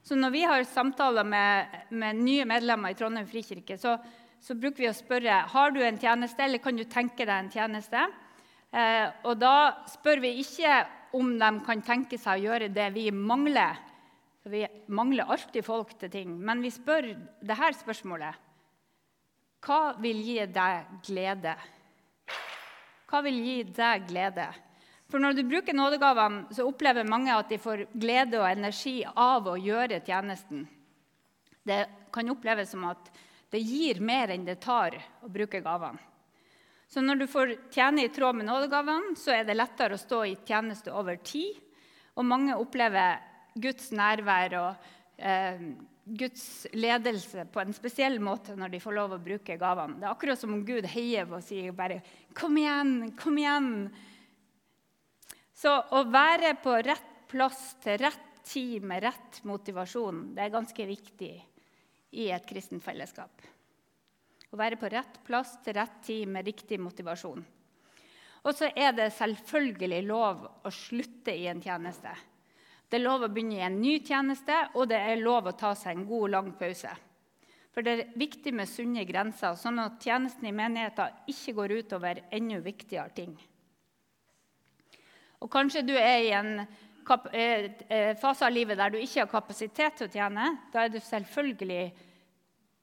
Så 0.03 0.17
når 0.19 0.33
vi 0.35 0.43
har 0.47 0.65
samtaler 0.67 1.27
med, 1.27 1.77
med 1.95 2.19
nye 2.19 2.47
medlemmer 2.49 2.91
i 2.91 2.99
Trondheim 2.99 3.29
frikirke, 3.31 3.77
så, 3.79 3.95
så, 4.43 4.57
bruker 4.59 4.83
vi 4.83 4.91
å 4.91 4.97
spørre 4.97 5.45
har 5.53 5.75
du 5.75 5.79
en 5.83 6.01
tjeneste, 6.01 6.43
eller 6.43 6.63
kan 6.63 6.79
du 6.79 6.85
tenke 6.91 7.23
deg 7.23 7.37
en 7.37 7.53
tjeneste. 7.53 8.03
Eh, 8.73 9.07
og 9.29 9.39
da 9.39 9.85
spør 9.93 10.25
vi 10.25 10.35
ikke 10.43 10.81
om 11.15 11.37
de 11.39 11.51
kan 11.67 11.85
tenke 11.87 12.19
seg 12.19 12.41
å 12.41 12.49
gjøre 12.49 12.73
det 12.75 12.89
vi 12.97 13.11
mangler. 13.15 13.79
For 14.43 14.55
vi 14.55 14.65
mangler 14.91 15.31
alltid 15.31 15.63
folk 15.67 15.95
til 16.01 16.11
ting. 16.11 16.35
Men 16.35 16.65
vi 16.65 16.73
spør 16.75 17.13
det 17.15 17.59
her 17.59 17.77
spørsmålet. 17.79 18.35
Hva 19.63 19.95
vil 20.03 20.19
gi 20.27 20.43
deg 20.51 20.95
glede? 21.07 21.55
Hva 23.07 23.21
vil 23.23 23.39
gi 23.45 23.57
deg 23.71 24.07
glede? 24.09 24.47
For 25.13 25.23
når 25.23 25.37
du 25.37 25.43
bruker 25.45 25.77
nådegavene, 25.77 26.49
så 26.57 26.65
opplever 26.67 27.07
mange 27.07 27.35
at 27.37 27.51
de 27.53 27.61
får 27.61 27.85
glede 27.93 28.41
og 28.41 28.49
energi 28.49 29.03
av 29.07 29.47
å 29.47 29.59
gjøre 29.61 30.01
tjenesten. 30.03 30.65
Det 31.63 31.85
kan 32.11 32.33
oppleves 32.33 32.73
som 32.73 32.89
at 32.89 33.13
det 33.53 33.61
gir 33.61 34.01
mer 34.01 34.33
enn 34.33 34.49
det 34.49 34.57
tar 34.65 34.97
å 35.23 35.31
bruke 35.31 35.61
gavene. 35.63 36.01
Så 36.89 37.01
når 37.01 37.23
du 37.23 37.27
får 37.31 37.55
tjene 37.73 38.05
i 38.05 38.11
tråd 38.13 38.37
med 38.37 38.49
nådegavene, 38.49 39.15
så 39.17 39.33
er 39.37 39.47
det 39.49 39.57
lettere 39.57 39.97
å 39.97 40.01
stå 40.01 40.25
i 40.29 40.35
tjeneste 40.45 40.93
over 40.93 41.21
tid. 41.25 41.55
Og 42.19 42.27
mange 42.29 42.57
opplever 42.59 43.23
Guds 43.55 43.93
nærvær 43.97 44.57
og 44.59 44.91
eh, 45.17 45.63
Guds 46.05 46.67
ledelse 46.75 47.45
på 47.53 47.61
en 47.63 47.75
spesiell 47.77 48.19
måte 48.23 48.57
når 48.59 48.73
de 48.73 48.81
får 48.83 48.97
lov 48.97 49.15
å 49.15 49.21
bruke 49.23 49.57
gavene. 49.59 50.01
Det 50.01 50.09
er 50.09 50.15
akkurat 50.15 50.41
som 50.41 50.55
om 50.57 50.65
Gud 50.67 50.89
heier 50.91 51.29
på 51.31 51.39
og 51.39 51.47
sier 51.47 51.73
bare 51.73 52.03
'Kom 52.35 52.57
igjen, 52.57 53.13
kom 53.17 53.39
igjen'. 53.39 53.91
Så 55.55 55.71
å 55.93 56.03
være 56.11 56.57
på 56.59 56.75
rett 56.83 57.29
plass 57.29 57.77
til 57.81 57.99
rett 57.99 58.45
tid 58.45 58.83
med 58.83 59.03
rett 59.03 59.45
motivasjon, 59.45 60.35
det 60.35 60.43
er 60.43 60.51
ganske 60.51 60.87
viktig 60.87 61.45
i 62.13 62.31
et 62.31 62.47
kristent 62.47 62.83
fellesskap. 62.83 63.31
Å 64.53 64.57
være 64.57 64.77
på 64.77 64.91
rett 64.91 65.25
plass 65.25 65.57
til 65.65 65.75
rett 65.79 66.03
tid 66.05 66.29
med 66.29 66.45
riktig 66.45 66.81
motivasjon. 66.81 67.45
Og 68.43 68.55
så 68.55 68.73
er 68.75 68.93
det 68.93 69.13
selvfølgelig 69.15 70.03
lov 70.09 70.43
å 70.67 70.71
slutte 70.75 71.31
i 71.31 71.47
en 71.47 71.63
tjeneste. 71.63 72.11
Det 72.93 72.99
er 72.99 73.07
lov 73.07 73.23
å 73.25 73.29
begynne 73.33 73.57
i 73.57 73.65
en 73.65 73.79
ny 73.81 73.95
tjeneste, 74.05 74.53
og 74.77 74.91
det 74.91 74.99
er 75.01 75.23
lov 75.25 75.47
å 75.49 75.55
ta 75.57 75.71
seg 75.73 75.97
en 75.97 76.05
god, 76.05 76.27
lang 76.35 76.51
pause. 76.61 76.91
For 77.73 77.81
det 77.81 77.95
er 77.95 78.11
viktig 78.21 78.53
med 78.53 78.69
sunne 78.69 79.07
grenser, 79.09 79.57
sånn 79.57 79.81
at 79.81 79.97
tjenesten 80.05 80.51
i 80.51 80.53
menigheten 80.53 81.25
ikke 81.33 81.55
går 81.57 81.75
utover 81.79 82.21
enda 82.29 82.61
viktigere 82.61 83.15
ting. 83.17 83.33
Og 85.41 85.49
kanskje 85.57 85.87
du 85.89 85.95
er 85.97 86.19
i 86.21 86.37
en 86.37 86.53
eh, 86.61 87.73
eh, 87.89 88.13
fase 88.21 88.45
av 88.45 88.53
livet 88.53 88.77
der 88.77 88.93
du 88.93 89.01
ikke 89.01 89.25
har 89.25 89.33
kapasitet 89.33 89.97
til 89.97 90.11
å 90.11 90.13
tjene. 90.13 90.53
Da 90.69 90.85
er 90.85 90.93
du 90.93 91.01
selvfølgelig 91.01 91.89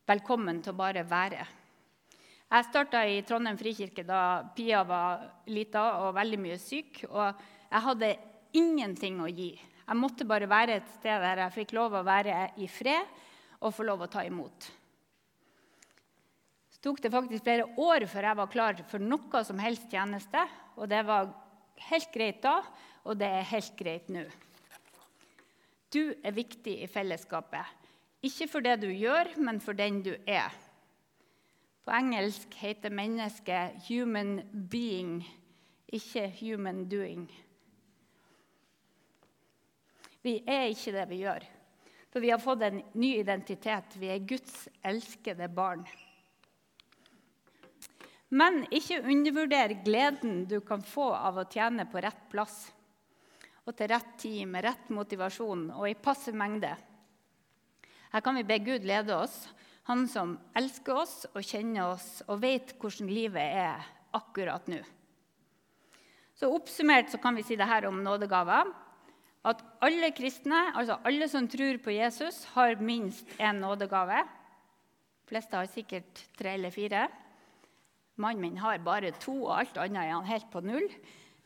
velkommen 0.09 0.65
til 0.65 0.73
å 0.73 0.81
bare 0.81 1.05
være. 1.05 1.45
Jeg 2.49 2.71
starta 2.71 3.05
i 3.05 3.21
Trondheim 3.21 3.61
frikirke 3.61 4.01
da 4.09 4.41
Pia 4.57 4.81
var 4.89 5.27
lita 5.53 5.85
og 6.01 6.15
veldig 6.17 6.45
mye 6.49 6.57
syk. 6.57 7.03
Og 7.13 7.27
jeg 7.69 7.87
hadde 7.91 8.15
ingenting 8.57 9.21
å 9.21 9.29
gi. 9.29 9.53
Jeg 9.89 9.97
måtte 9.97 10.25
bare 10.29 10.45
være 10.45 10.75
et 10.77 10.89
sted 10.99 11.23
der 11.23 11.39
jeg 11.47 11.55
fikk 11.55 11.71
lov 11.73 11.95
å 11.97 12.05
være 12.05 12.51
i 12.61 12.67
fred 12.69 13.07
og 13.65 13.73
få 13.73 13.87
lov 13.87 14.03
å 14.05 14.09
ta 14.11 14.21
imot. 14.27 14.67
Så 16.69 16.83
tok 16.85 17.01
det 17.01 17.09
faktisk 17.09 17.47
flere 17.47 17.65
år 17.81 18.05
før 18.11 18.27
jeg 18.29 18.39
var 18.39 18.51
klar 18.53 18.83
for 18.91 19.01
noe 19.01 19.41
som 19.47 19.57
helst 19.57 19.89
tjeneste. 19.89 20.43
Og 20.77 20.85
det 20.93 21.01
var 21.09 21.33
helt 21.89 22.13
greit 22.13 22.37
da, 22.45 22.59
og 23.01 23.17
det 23.17 23.31
er 23.33 23.49
helt 23.49 23.73
greit 23.81 24.13
nå. 24.13 24.27
Du 25.89 26.13
er 26.21 26.37
viktig 26.37 26.77
i 26.83 26.87
fellesskapet. 26.87 27.65
Ikke 28.21 28.45
for 28.51 28.61
det 28.61 28.77
du 28.83 28.89
gjør, 28.93 29.33
men 29.41 29.57
for 29.63 29.73
den 29.73 30.03
du 30.05 30.13
er. 30.29 30.53
På 31.81 31.95
engelsk 31.97 32.53
heter 32.61 32.93
mennesket 32.93 33.81
'human 33.87 34.43
being', 34.69 35.25
ikke 35.87 36.29
'human 36.29 36.85
doing'. 36.85 37.48
Vi 40.29 40.35
er 40.45 40.67
ikke 40.69 40.93
det 40.93 41.07
vi 41.09 41.23
gjør, 41.23 41.45
for 42.13 42.21
vi 42.21 42.29
har 42.29 42.41
fått 42.41 42.61
en 42.67 42.83
ny 43.01 43.15
identitet. 43.17 43.95
Vi 43.97 44.11
er 44.13 44.25
Guds 44.29 44.67
elskede 44.85 45.47
barn. 45.49 45.81
Men 48.29 48.61
ikke 48.69 48.99
undervurder 49.09 49.73
gleden 49.81 50.43
du 50.45 50.59
kan 50.61 50.83
få 50.85 51.07
av 51.17 51.39
å 51.41 51.47
tjene 51.49 51.87
på 51.89 52.03
rett 52.05 52.27
plass 52.29 52.67
og 53.65 53.73
til 53.77 53.89
rett 53.89 54.11
tid, 54.21 54.43
med 54.45 54.67
rett 54.67 54.91
motivasjon 54.93 55.71
og 55.73 55.87
i 55.89 55.97
passe 55.97 56.33
mengde. 56.33 56.75
Her 58.13 58.21
kan 58.25 58.37
vi 58.37 58.45
be 58.45 58.59
Gud 58.65 58.85
lede 58.85 59.17
oss 59.17 59.47
han 59.89 60.05
som 60.09 60.35
elsker 60.53 61.01
oss 61.01 61.15
og 61.31 61.41
kjenner 61.41 61.95
oss 61.95 62.19
og 62.27 62.43
vet 62.43 62.75
hvordan 62.77 63.09
livet 63.09 63.57
er 63.63 63.87
akkurat 64.13 64.69
nå. 64.69 64.83
Så 66.37 66.51
Oppsummert 66.53 67.09
så 67.09 67.17
kan 67.17 67.33
vi 67.33 67.47
si 67.47 67.57
det 67.57 67.65
her 67.65 67.87
om 67.89 67.97
nådegaver. 68.05 68.69
At 69.47 69.61
alle 69.85 70.11
kristne, 70.11 70.57
altså 70.75 70.97
alle 71.07 71.29
som 71.31 71.47
tror 71.47 71.79
på 71.83 71.93
Jesus, 71.95 72.43
har 72.55 72.81
minst 72.83 73.29
én 73.39 73.61
nådegave. 73.61 74.19
De 74.19 75.31
fleste 75.31 75.55
har 75.55 75.69
sikkert 75.71 76.25
tre 76.37 76.57
eller 76.57 76.73
fire. 76.75 77.07
Mannen 78.19 78.41
min 78.41 78.59
har 78.59 78.81
bare 78.83 79.13
to, 79.15 79.45
og 79.45 79.59
alt 79.61 79.77
annet 79.79 80.03
er 80.03 80.15
han 80.17 80.27
helt 80.27 80.49
på 80.51 80.63
null. 80.65 80.89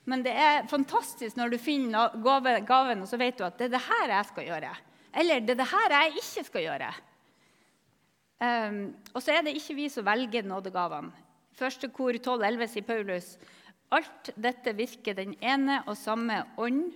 Men 0.09 0.23
det 0.25 0.33
er 0.33 0.65
fantastisk 0.67 1.37
når 1.37 1.53
du 1.53 1.57
finner 1.61 2.17
gaven, 2.23 3.03
og 3.03 3.07
så 3.07 3.19
vet 3.21 3.37
du 3.37 3.45
at 3.45 3.59
det 3.59 3.69
er 3.69 3.75
det 3.75 3.85
her 3.85 4.15
jeg 4.17 4.29
skal 4.31 4.47
gjøre. 4.49 4.71
Eller 5.13 5.43
det 5.43 5.53
er 5.53 5.61
det 5.61 5.71
her 5.71 5.97
jeg 5.99 6.15
ikke 6.23 6.45
skal 6.49 6.65
gjøre. 6.65 6.93
Um, 8.43 8.79
og 9.13 9.21
så 9.23 9.37
er 9.37 9.45
det 9.45 9.53
ikke 9.55 9.77
vi 9.77 9.85
som 9.93 10.05
velger 10.05 10.43
nådegavene. 10.49 11.13
Første 11.53 11.87
kor 11.93 12.17
12,11 12.17 12.71
sier 12.71 12.85
Paulus 12.87 13.35
alt 13.93 14.31
dette 14.41 14.73
virker 14.73 15.13
den 15.13 15.35
ene 15.37 15.83
og 15.85 15.93
samme 15.99 16.39
ånd 16.57 16.87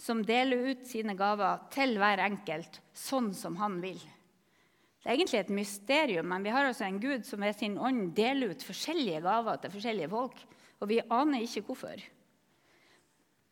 som 0.00 0.22
deler 0.24 0.70
ut 0.72 0.86
sine 0.88 1.12
gaver 1.18 1.66
til 1.74 1.98
hver 2.00 2.22
enkelt, 2.24 2.80
sånn 2.96 3.34
som 3.36 3.58
han 3.60 3.78
vil. 3.82 4.00
Det 5.00 5.08
er 5.08 5.16
egentlig 5.16 5.40
et 5.40 5.52
mysterium, 5.52 6.28
men 6.28 6.44
vi 6.44 6.52
har 6.52 6.66
altså 6.68 6.86
en 6.86 7.00
Gud 7.00 7.24
som 7.28 7.40
ved 7.44 7.56
sin 7.56 7.76
ånd 7.80 8.10
deler 8.16 8.52
ut 8.52 8.64
forskjellige 8.64 9.22
gaver 9.24 9.60
til 9.60 9.72
forskjellige 9.72 10.10
folk. 10.12 10.40
Og 10.80 10.88
vi 10.88 11.00
aner 11.12 11.44
ikke 11.44 11.64
hvorfor. 11.68 12.00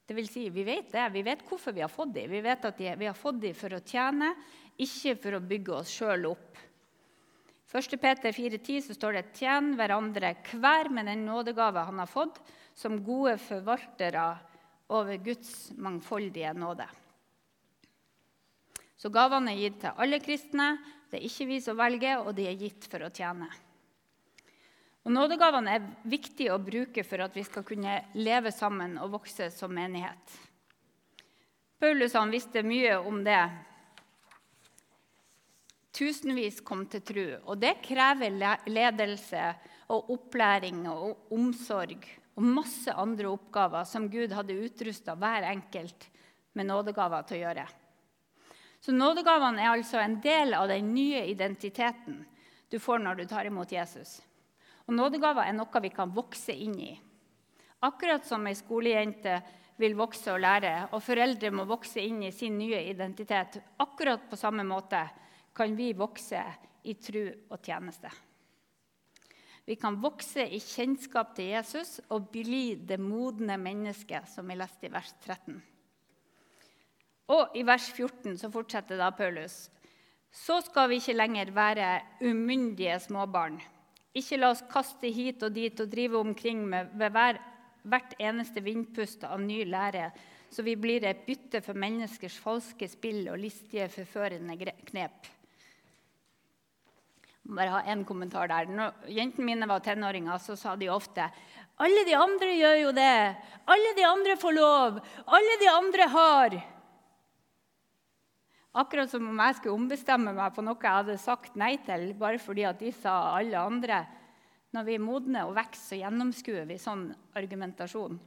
Det 0.08 0.16
vil 0.16 0.28
si, 0.28 0.48
Vi 0.48 0.64
vet 0.64 0.92
det, 0.92 1.04
vi 1.12 1.22
vet 1.24 1.44
hvorfor 1.48 1.72
vi 1.76 1.84
har 1.84 1.92
fått 1.92 2.14
dem. 2.14 2.30
Vi 2.32 2.40
vet 2.40 2.64
at 2.64 2.78
vi 2.80 3.06
har 3.06 3.16
fått 3.16 3.40
dem 3.40 3.56
for 3.56 3.76
å 3.76 3.84
tjene, 3.84 4.32
ikke 4.80 5.16
for 5.20 5.36
å 5.36 5.44
bygge 5.44 5.74
oss 5.82 5.92
sjøl 5.92 6.30
opp. 6.30 6.56
1. 7.68 7.96
Peter 8.00 8.32
4,10 8.32 8.86
så 8.86 8.94
står 8.96 9.12
det 9.12 9.24
'Tjen 9.36 9.74
hverandre 9.76 10.32
hver 10.48 10.88
med 10.88 11.04
den 11.04 11.26
nådegave 11.26 11.84
han 11.84 11.98
har 11.98 12.08
fått', 12.08 12.40
som 12.74 13.04
gode 13.04 13.36
forvaltere 13.36 14.38
over 14.88 15.16
Guds 15.16 15.70
mangfoldige 15.76 16.52
nåde. 16.56 16.88
Så 18.98 19.12
gavene 19.14 19.52
er 19.54 19.62
gitt 19.62 19.80
til 19.84 20.00
alle 20.02 20.18
kristne. 20.22 20.72
Det 21.08 21.20
er 21.20 21.28
ikke 21.28 21.46
vi 21.48 21.60
som 21.62 21.78
velger, 21.78 22.24
og 22.24 22.34
de 22.36 22.48
er 22.48 22.58
gitt 22.58 22.88
for 22.90 23.06
å 23.06 23.12
tjene. 23.14 23.46
Og 25.06 25.14
Nådegavene 25.14 25.72
er 25.72 25.86
viktige 26.10 26.52
å 26.52 26.60
bruke 26.60 27.04
for 27.06 27.22
at 27.24 27.36
vi 27.36 27.44
skal 27.46 27.64
kunne 27.64 27.94
leve 28.18 28.50
sammen 28.52 28.98
og 29.00 29.14
vokse 29.14 29.46
som 29.54 29.72
menighet. 29.72 30.34
Paulus 31.78 32.16
han 32.18 32.34
visste 32.34 32.64
mye 32.66 32.98
om 32.98 33.22
det 33.24 33.40
Tusenvis 35.98 36.60
kom 36.62 36.84
til 36.90 37.02
tro, 37.02 37.24
og 37.50 37.56
det 37.58 37.78
krever 37.82 38.36
ledelse 38.68 39.46
og 39.90 40.12
opplæring 40.14 40.84
og 40.90 41.32
omsorg 41.34 42.04
og 42.38 42.46
masse 42.46 42.92
andre 42.94 43.32
oppgaver 43.32 43.86
som 43.88 44.06
Gud 44.10 44.30
hadde 44.30 44.54
utrusta 44.62 45.16
hver 45.18 45.48
enkelt 45.50 46.06
med 46.54 46.68
nådegaver 46.70 47.26
til 47.26 47.40
å 47.40 47.44
gjøre. 47.48 47.64
Så 48.78 48.94
nådegavene 48.94 49.64
er 49.64 49.72
altså 49.72 49.98
en 49.98 50.20
del 50.22 50.54
av 50.54 50.68
den 50.70 50.92
nye 50.94 51.24
identiteten 51.32 52.20
du 52.70 52.78
får 52.78 53.02
når 53.02 53.18
du 53.18 53.24
tar 53.26 53.48
imot 53.48 53.72
Jesus. 53.74 54.20
Og 54.86 54.94
nådegaver 54.94 55.50
er 55.50 55.56
noe 55.56 55.82
vi 55.82 55.90
kan 55.90 56.14
vokse 56.14 56.54
inn 56.54 56.78
i. 56.78 56.92
Akkurat 57.82 58.22
som 58.26 58.46
ei 58.46 58.54
skolejente 58.58 59.40
vil 59.78 59.98
vokse 59.98 60.30
og 60.34 60.40
lære, 60.42 60.88
og 60.94 61.02
foreldre 61.02 61.50
må 61.54 61.66
vokse 61.66 62.02
inn 62.02 62.22
i 62.26 62.32
sin 62.34 62.56
nye 62.58 62.80
identitet, 62.90 63.58
akkurat 63.78 64.24
på 64.30 64.38
samme 64.38 64.66
måte 64.66 65.02
kan 65.54 65.74
vi 65.78 65.92
vokse 65.98 66.42
i 66.86 66.94
tru 67.02 67.22
og 67.50 67.58
tjeneste. 67.62 68.10
Vi 69.68 69.76
kan 69.76 69.98
vokse 70.00 70.46
i 70.48 70.58
kjennskap 70.64 71.34
til 71.36 71.50
Jesus 71.52 71.98
og 72.08 72.30
bli 72.32 72.78
det 72.88 72.96
modne 72.96 73.58
mennesket, 73.60 74.24
som 74.32 74.48
vi 74.48 74.56
leste 74.56 74.88
i 74.88 74.92
vers 74.94 75.10
13. 75.26 75.58
Og 77.36 77.52
i 77.52 77.66
vers 77.68 77.90
14 77.92 78.38
så 78.40 78.48
fortsetter 78.48 78.96
da 78.96 79.10
Paulus. 79.12 79.66
Så 80.32 80.62
skal 80.64 80.88
vi 80.88 81.02
ikke 81.02 81.18
lenger 81.18 81.52
være 81.52 81.90
umyndige 82.24 82.96
småbarn. 83.04 83.60
Ikke 84.16 84.40
la 84.40 84.54
oss 84.54 84.64
kaste 84.72 85.12
hit 85.12 85.44
og 85.44 85.52
dit 85.52 85.84
og 85.84 85.92
drive 85.92 86.16
omkring 86.16 86.64
med, 86.64 86.88
ved 86.96 87.12
hver, 87.12 87.36
hvert 87.84 88.16
eneste 88.16 88.64
vindpust 88.64 89.28
av 89.28 89.42
ny 89.44 89.66
lære, 89.68 90.08
så 90.48 90.64
vi 90.64 90.80
blir 90.80 91.04
et 91.04 91.26
bytte 91.28 91.60
for 91.60 91.76
menneskers 91.76 92.40
falske 92.40 92.88
spill 92.88 93.26
og 93.28 93.36
listige, 93.44 93.92
forførende 93.92 94.56
knep 94.88 95.34
bare 97.48 97.72
ha 97.72 97.82
en 97.88 98.04
kommentar 98.04 98.50
der. 98.50 98.68
Når 98.68 99.08
jentene 99.12 99.46
mine 99.48 99.68
var 99.68 99.80
tenåringer, 99.84 100.40
så 100.42 100.56
sa 100.58 100.76
de 100.76 100.90
ofte 100.92 101.28
alle 101.78 102.02
de 102.08 102.14
andre 102.18 102.54
gjør 102.58 102.76
jo 102.80 102.90
det. 102.96 103.18
Alle 103.70 103.94
de 103.94 104.04
andre 104.06 104.34
får 104.40 104.54
lov. 104.56 104.98
Alle 105.30 105.58
de 105.60 105.68
andre 105.70 106.08
har. 106.10 106.56
Akkurat 108.78 109.10
som 109.10 109.28
om 109.30 109.42
jeg 109.42 109.58
skulle 109.58 109.76
ombestemme 109.78 110.34
meg 110.34 110.54
på 110.54 110.62
noe 110.66 110.78
jeg 110.82 110.96
hadde 111.00 111.18
sagt 111.22 111.54
nei 111.58 111.76
til, 111.86 112.10
bare 112.18 112.40
fordi 112.42 112.66
at 112.66 112.82
de 112.82 112.90
sa 112.94 113.14
alle 113.38 113.62
andre. 113.62 114.02
Når 114.74 114.84
vi 114.84 114.96
er 114.98 115.04
modne 115.04 115.44
og 115.46 115.54
vokser, 115.56 115.84
så 115.84 116.00
gjennomskuer 116.02 116.66
vi 116.68 116.80
sånn 116.82 117.06
argumentasjon. 117.38 118.18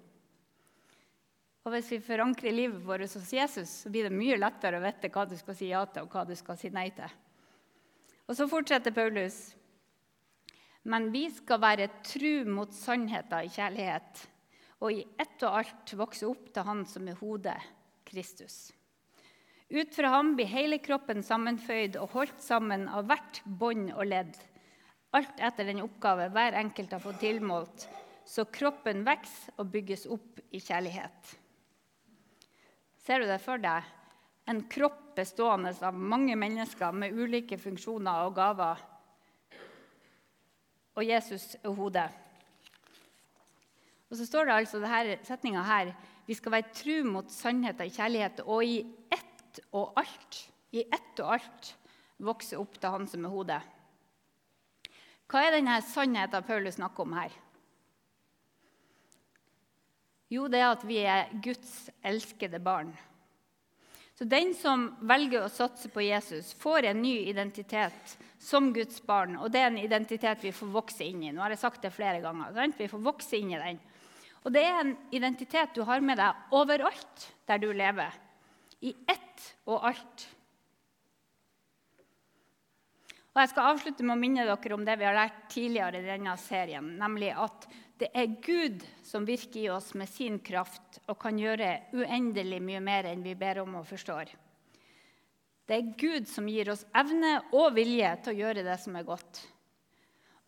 Og 1.62 1.76
Hvis 1.76 1.92
vi 1.94 2.00
forankrer 2.02 2.56
livet 2.56 2.82
vårt 2.82 3.06
hos 3.06 3.34
Jesus, 3.36 3.84
så 3.84 3.92
blir 3.92 4.08
det 4.08 4.16
mye 4.16 4.40
lettere 4.40 4.80
å 4.80 4.86
vite 4.86 5.12
hva 5.14 5.28
du 5.30 5.36
skal 5.38 5.60
si 5.60 5.70
ja 5.70 5.84
til, 5.86 6.08
og 6.08 6.16
hva 6.16 6.24
du 6.26 6.34
skal 6.40 6.58
si 6.58 6.72
nei 6.74 6.88
til. 6.96 7.20
Og 8.32 8.38
så 8.40 8.46
fortsetter 8.48 8.94
Paulus. 8.96 9.36
Men 10.88 11.10
vi 11.12 11.26
skal 11.36 11.60
være 11.60 11.90
tru 12.08 12.46
mot 12.48 12.72
sannheten 12.72 13.44
i 13.44 13.52
kjærlighet, 13.52 14.22
og 14.80 14.96
i 14.96 15.02
ett 15.20 15.44
og 15.44 15.58
alt 15.60 15.92
vokse 16.00 16.30
opp 16.30 16.48
til 16.56 16.64
Han 16.64 16.86
som 16.88 17.10
er 17.12 17.20
hodet, 17.20 17.58
Kristus. 18.08 18.72
Ut 19.72 19.92
fra 19.96 20.16
ham 20.16 20.34
blir 20.36 20.48
hele 20.48 20.80
kroppen 20.84 21.22
sammenføyd 21.24 22.00
og 22.00 22.16
holdt 22.16 22.40
sammen 22.44 22.88
av 22.88 23.06
hvert 23.12 23.44
bånd 23.46 23.92
og 23.92 24.08
ledd, 24.08 24.34
alt 25.12 25.44
etter 25.44 25.68
den 25.68 25.84
oppgave 25.84 26.32
hver 26.32 26.56
enkelt 26.60 26.96
har 26.96 27.04
fått 27.04 27.20
tilmålt, 27.24 27.88
så 28.24 28.48
kroppen 28.48 29.04
vokser 29.08 29.60
og 29.60 29.72
bygges 29.76 30.08
opp 30.12 30.40
i 30.52 30.60
kjærlighet. 30.60 31.36
Ser 32.96 33.20
du 33.20 33.28
det 33.28 33.44
for 33.44 33.60
deg? 33.60 33.84
En 34.50 34.64
kropp 34.70 35.16
bestående 35.16 35.74
av 35.86 35.94
mange 35.94 36.36
mennesker 36.40 36.96
med 36.96 37.14
ulike 37.18 37.58
funksjoner 37.60 38.26
og 38.26 38.36
gaver. 38.36 38.82
Og 40.98 41.06
Jesus 41.08 41.56
er 41.62 41.76
hodet. 41.76 42.08
Og 44.12 44.18
så 44.20 44.28
står 44.28 44.48
det 44.48 44.56
altså 44.56 44.82
denne 44.84 45.20
setninga 45.24 45.62
her 45.64 45.94
Vi 46.28 46.36
skal 46.36 46.52
være 46.52 46.74
tru 46.76 47.04
mot 47.08 47.32
sannheten 47.32 47.88
i 47.88 47.94
kjærlighet 47.96 48.42
og 48.46 48.64
i 48.64 48.82
ett 49.12 49.62
og 49.76 49.94
alt. 50.00 50.42
I 50.72 50.84
ett 50.84 51.20
og 51.20 51.34
alt 51.36 51.72
vokse 52.22 52.60
opp 52.60 52.78
til 52.80 52.94
Han 52.94 53.08
som 53.10 53.26
er 53.26 53.34
hodet. 53.34 53.62
Hva 55.32 55.46
er 55.46 55.56
denne 55.58 55.80
sannheten 55.84 56.46
Paulus 56.48 56.78
snakker 56.78 57.04
om 57.04 57.16
her? 57.16 57.34
Jo, 60.32 60.46
det 60.48 60.62
er 60.62 60.70
at 60.70 60.84
vi 60.88 61.00
er 61.04 61.32
Guds 61.44 61.90
elskede 62.08 62.60
barn. 62.64 62.94
Så 64.22 64.26
den 64.30 64.52
som 64.54 64.84
velger 65.02 65.42
å 65.42 65.50
satse 65.50 65.90
på 65.90 66.04
Jesus, 66.06 66.52
får 66.54 66.86
en 66.92 67.00
ny 67.02 67.24
identitet 67.32 68.12
som 68.38 68.68
Guds 68.70 69.00
barn. 69.02 69.40
Og 69.42 69.50
det 69.50 69.64
er 69.64 69.72
en 69.72 69.80
identitet 69.82 70.44
vi 70.46 70.52
får 70.54 70.70
vokse 70.76 71.08
inn 71.08 71.24
i. 71.26 71.32
Nå 71.34 71.42
har 71.42 71.56
jeg 71.56 71.62
sagt 71.64 71.82
det 71.82 71.90
flere 71.96 72.20
ganger. 72.22 72.52
Sant? 72.54 72.78
Vi 72.78 72.90
får 72.92 73.02
vokse 73.02 73.40
inn 73.40 73.50
i 73.56 73.58
den. 73.58 73.80
Og 74.44 74.54
det 74.54 74.62
er 74.62 74.78
en 74.84 74.94
identitet 75.10 75.74
du 75.74 75.82
har 75.90 76.06
med 76.06 76.22
deg 76.22 76.54
overalt 76.54 77.26
der 77.50 77.64
du 77.66 77.72
lever. 77.74 78.14
I 78.86 78.94
ett 79.10 79.48
og 79.66 79.90
alt. 79.90 80.28
Og 83.34 83.42
Jeg 83.42 83.54
skal 83.56 83.72
avslutte 83.72 84.06
med 84.06 84.20
å 84.20 84.22
minne 84.22 84.46
dere 84.46 84.78
om 84.78 84.86
det 84.86 85.00
vi 85.02 85.10
har 85.10 85.18
lært 85.18 85.48
tidligere 85.50 85.98
i 85.98 86.10
denne 86.12 86.38
serien, 86.38 86.94
nemlig 87.02 87.34
at 87.34 87.66
det 88.02 88.10
er 88.18 88.32
Gud 88.42 88.82
som 89.06 89.28
virker 89.28 89.60
i 89.62 89.70
oss 89.70 89.92
med 89.94 90.10
sin 90.10 90.40
kraft 90.42 90.98
og 91.06 91.20
kan 91.22 91.38
gjøre 91.38 91.76
uendelig 91.94 92.58
mye 92.64 92.82
mer 92.82 93.06
enn 93.12 93.22
vi 93.22 93.36
ber 93.38 93.60
om 93.62 93.76
og 93.78 93.86
forstår. 93.86 94.32
Det 95.70 95.78
er 95.78 95.92
Gud 96.02 96.26
som 96.28 96.48
gir 96.50 96.72
oss 96.74 96.82
evne 96.98 97.36
og 97.54 97.76
vilje 97.76 98.10
til 98.24 98.34
å 98.34 98.40
gjøre 98.40 98.64
det 98.66 98.78
som 98.82 98.98
er 98.98 99.06
godt. 99.06 99.44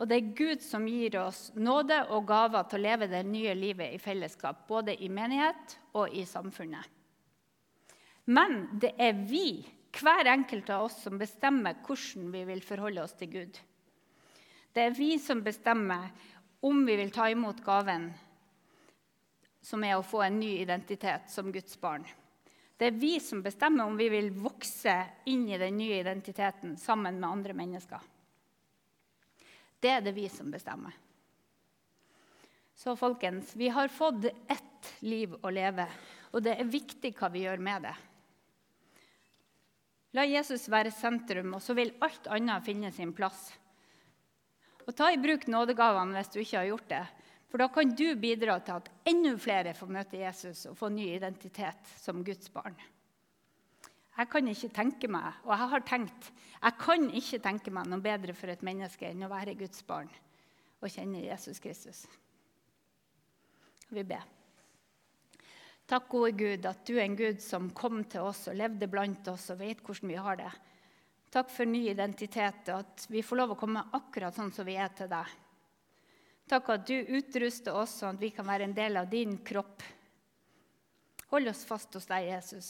Og 0.02 0.10
det 0.10 0.18
er 0.18 0.32
Gud 0.36 0.64
som 0.66 0.88
gir 0.90 1.20
oss 1.22 1.52
nåde 1.54 2.00
og 2.16 2.26
gaver 2.28 2.66
til 2.68 2.82
å 2.82 2.86
leve 2.88 3.08
det 3.12 3.22
nye 3.30 3.54
livet 3.54 3.94
i 3.94 4.02
fellesskap, 4.02 4.66
både 4.68 4.98
i 4.98 5.12
menighet 5.14 5.78
og 5.94 6.10
i 6.10 6.26
samfunnet. 6.26 6.90
Men 8.34 8.66
det 8.82 8.96
er 8.98 9.14
vi 9.30 9.62
hver 9.94 10.32
enkelt 10.32 10.74
av 10.74 10.88
oss 10.88 10.98
som 11.06 11.22
bestemmer 11.22 11.78
hvordan 11.86 12.34
vi 12.34 12.44
vil 12.50 12.66
forholde 12.66 13.06
oss 13.06 13.14
til 13.20 13.30
Gud. 13.36 13.62
Det 14.74 14.88
er 14.88 14.96
vi 14.98 15.20
som 15.22 15.44
bestemmer 15.46 16.10
om 16.64 16.86
vi 16.86 16.96
vil 16.96 17.12
ta 17.12 17.30
imot 17.30 17.60
gaven 17.64 18.08
som 19.64 19.84
er 19.84 19.98
å 19.98 20.04
få 20.04 20.22
en 20.24 20.40
ny 20.40 20.58
identitet 20.62 21.32
som 21.32 21.52
Guds 21.52 21.76
barn. 21.80 22.06
Det 22.78 22.88
er 22.88 23.00
vi 23.00 23.18
som 23.20 23.42
bestemmer 23.44 23.88
om 23.88 23.98
vi 24.00 24.10
vil 24.12 24.30
vokse 24.36 24.96
inn 25.30 25.46
i 25.52 25.60
den 25.60 25.78
nye 25.78 26.00
identiteten 26.00 26.78
sammen 26.80 27.20
med 27.20 27.30
andre 27.30 27.56
mennesker. 27.56 28.00
Det 29.80 29.92
er 29.92 30.04
det 30.04 30.16
vi 30.16 30.30
som 30.32 30.52
bestemmer. 30.52 30.96
Så 32.76 32.96
folkens, 32.96 33.56
vi 33.56 33.68
har 33.68 33.92
fått 33.92 34.26
ett 34.26 34.90
liv 35.04 35.36
å 35.42 35.52
leve, 35.52 35.86
og 36.32 36.44
det 36.44 36.56
er 36.60 36.72
viktig 36.72 37.14
hva 37.20 37.30
vi 37.32 37.44
gjør 37.44 37.60
med 37.64 37.88
det. 37.88 37.94
La 40.16 40.24
Jesus 40.28 40.70
være 40.72 40.92
sentrum, 40.96 41.56
og 41.58 41.62
så 41.64 41.76
vil 41.78 41.92
alt 42.04 42.28
annet 42.32 42.66
finne 42.66 42.92
sin 42.96 43.12
plass. 43.16 43.52
Og 44.88 44.96
ta 44.98 45.10
i 45.12 45.20
bruk 45.22 45.46
nådegavene 45.48 46.18
hvis 46.18 46.32
du 46.34 46.40
ikke 46.42 46.60
har 46.60 46.72
gjort 46.72 46.90
det. 46.92 47.04
For 47.54 47.62
da 47.62 47.68
kan 47.70 47.92
du 47.94 48.08
bidra 48.18 48.58
til 48.66 48.80
at 48.82 48.90
enda 49.06 49.36
flere 49.38 49.76
får 49.78 49.92
møte 49.94 50.18
Jesus 50.18 50.66
og 50.72 50.78
få 50.80 50.90
ny 50.90 51.06
identitet 51.14 51.92
som 52.02 52.24
Guds 52.26 52.50
barn. 52.50 52.76
Jeg 54.14 54.30
kan 54.30 54.48
ikke 54.50 54.70
tenke 54.74 55.10
meg, 55.10 55.40
og 55.46 55.54
jeg 55.56 55.70
har 55.72 55.86
tenkt, 55.90 56.28
jeg 56.62 56.78
kan 56.82 57.08
ikke 57.10 57.40
tenke 57.42 57.74
meg 57.74 57.90
noe 57.90 58.02
bedre 58.02 58.36
for 58.38 58.50
et 58.54 58.66
menneske 58.66 59.08
enn 59.10 59.26
å 59.26 59.32
være 59.32 59.56
Guds 59.58 59.82
barn 59.86 60.10
og 60.84 60.92
kjenne 60.92 61.24
Jesus 61.24 61.62
Kristus. 61.64 62.04
Vi 63.94 64.04
ber. 64.06 64.26
Takk, 65.90 66.06
gode 66.10 66.34
Gud, 66.38 66.66
at 66.66 66.86
du 66.88 66.96
er 66.96 67.06
en 67.06 67.18
Gud 67.18 67.42
som 67.44 67.70
kom 67.76 68.04
til 68.10 68.26
oss 68.26 68.48
og 68.50 68.58
levde 68.58 68.90
blant 68.90 69.28
oss 69.30 69.50
og 69.54 69.60
vet 69.62 69.82
hvordan 69.84 70.10
vi 70.10 70.22
har 70.26 70.40
det. 70.40 70.52
Takk 71.34 71.50
for 71.50 71.66
ny 71.66 71.88
identitet 71.90 72.68
og 72.70 72.84
at 72.84 73.08
vi 73.10 73.24
får 73.26 73.40
lov 73.40 73.56
å 73.56 73.58
komme 73.58 73.82
akkurat 73.98 74.36
sånn 74.38 74.52
som 74.54 74.68
vi 74.68 74.76
er 74.78 74.92
til 74.94 75.10
deg. 75.10 75.32
Takk 76.50 76.70
at 76.70 76.86
du 76.86 76.94
utruster 77.18 77.74
oss 77.74 77.96
sånn 78.04 78.20
at 78.20 78.22
vi 78.22 78.30
kan 78.36 78.46
være 78.46 78.68
en 78.68 78.76
del 78.78 79.00
av 79.02 79.10
din 79.10 79.40
kropp. 79.42 79.82
Hold 81.32 81.50
oss 81.50 81.64
fast 81.66 81.98
hos 81.98 82.06
deg, 82.06 82.28
Jesus, 82.30 82.70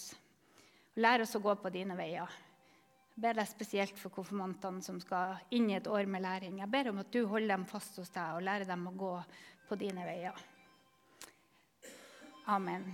lær 0.95 1.26
oss 1.26 1.36
å 1.36 1.43
gå 1.43 1.58
på 1.60 1.73
dine 1.73 1.97
veier. 1.99 2.39
Jeg 3.13 3.21
ber 3.26 3.36
deg 3.41 3.52
spesielt 3.52 3.99
for 3.99 4.15
konfirmantene 4.15 4.82
som 4.82 5.02
skal 5.04 5.36
inn 5.54 5.67
i 5.69 5.76
et 5.76 5.89
år 5.91 6.08
med 6.08 6.23
læring. 6.23 6.62
Jeg 6.63 6.71
ber 6.71 6.93
om 6.93 7.04
at 7.04 7.12
du 7.12 7.26
holder 7.28 7.58
dem 7.58 7.67
fast 7.67 7.99
hos 7.99 8.15
deg 8.15 8.38
og 8.38 8.45
lærer 8.47 8.69
dem 8.69 8.88
å 8.88 8.95
gå 8.95 9.15
på 9.67 9.82
dine 9.82 10.08
veier. 10.08 10.39
Amen. 12.47 12.93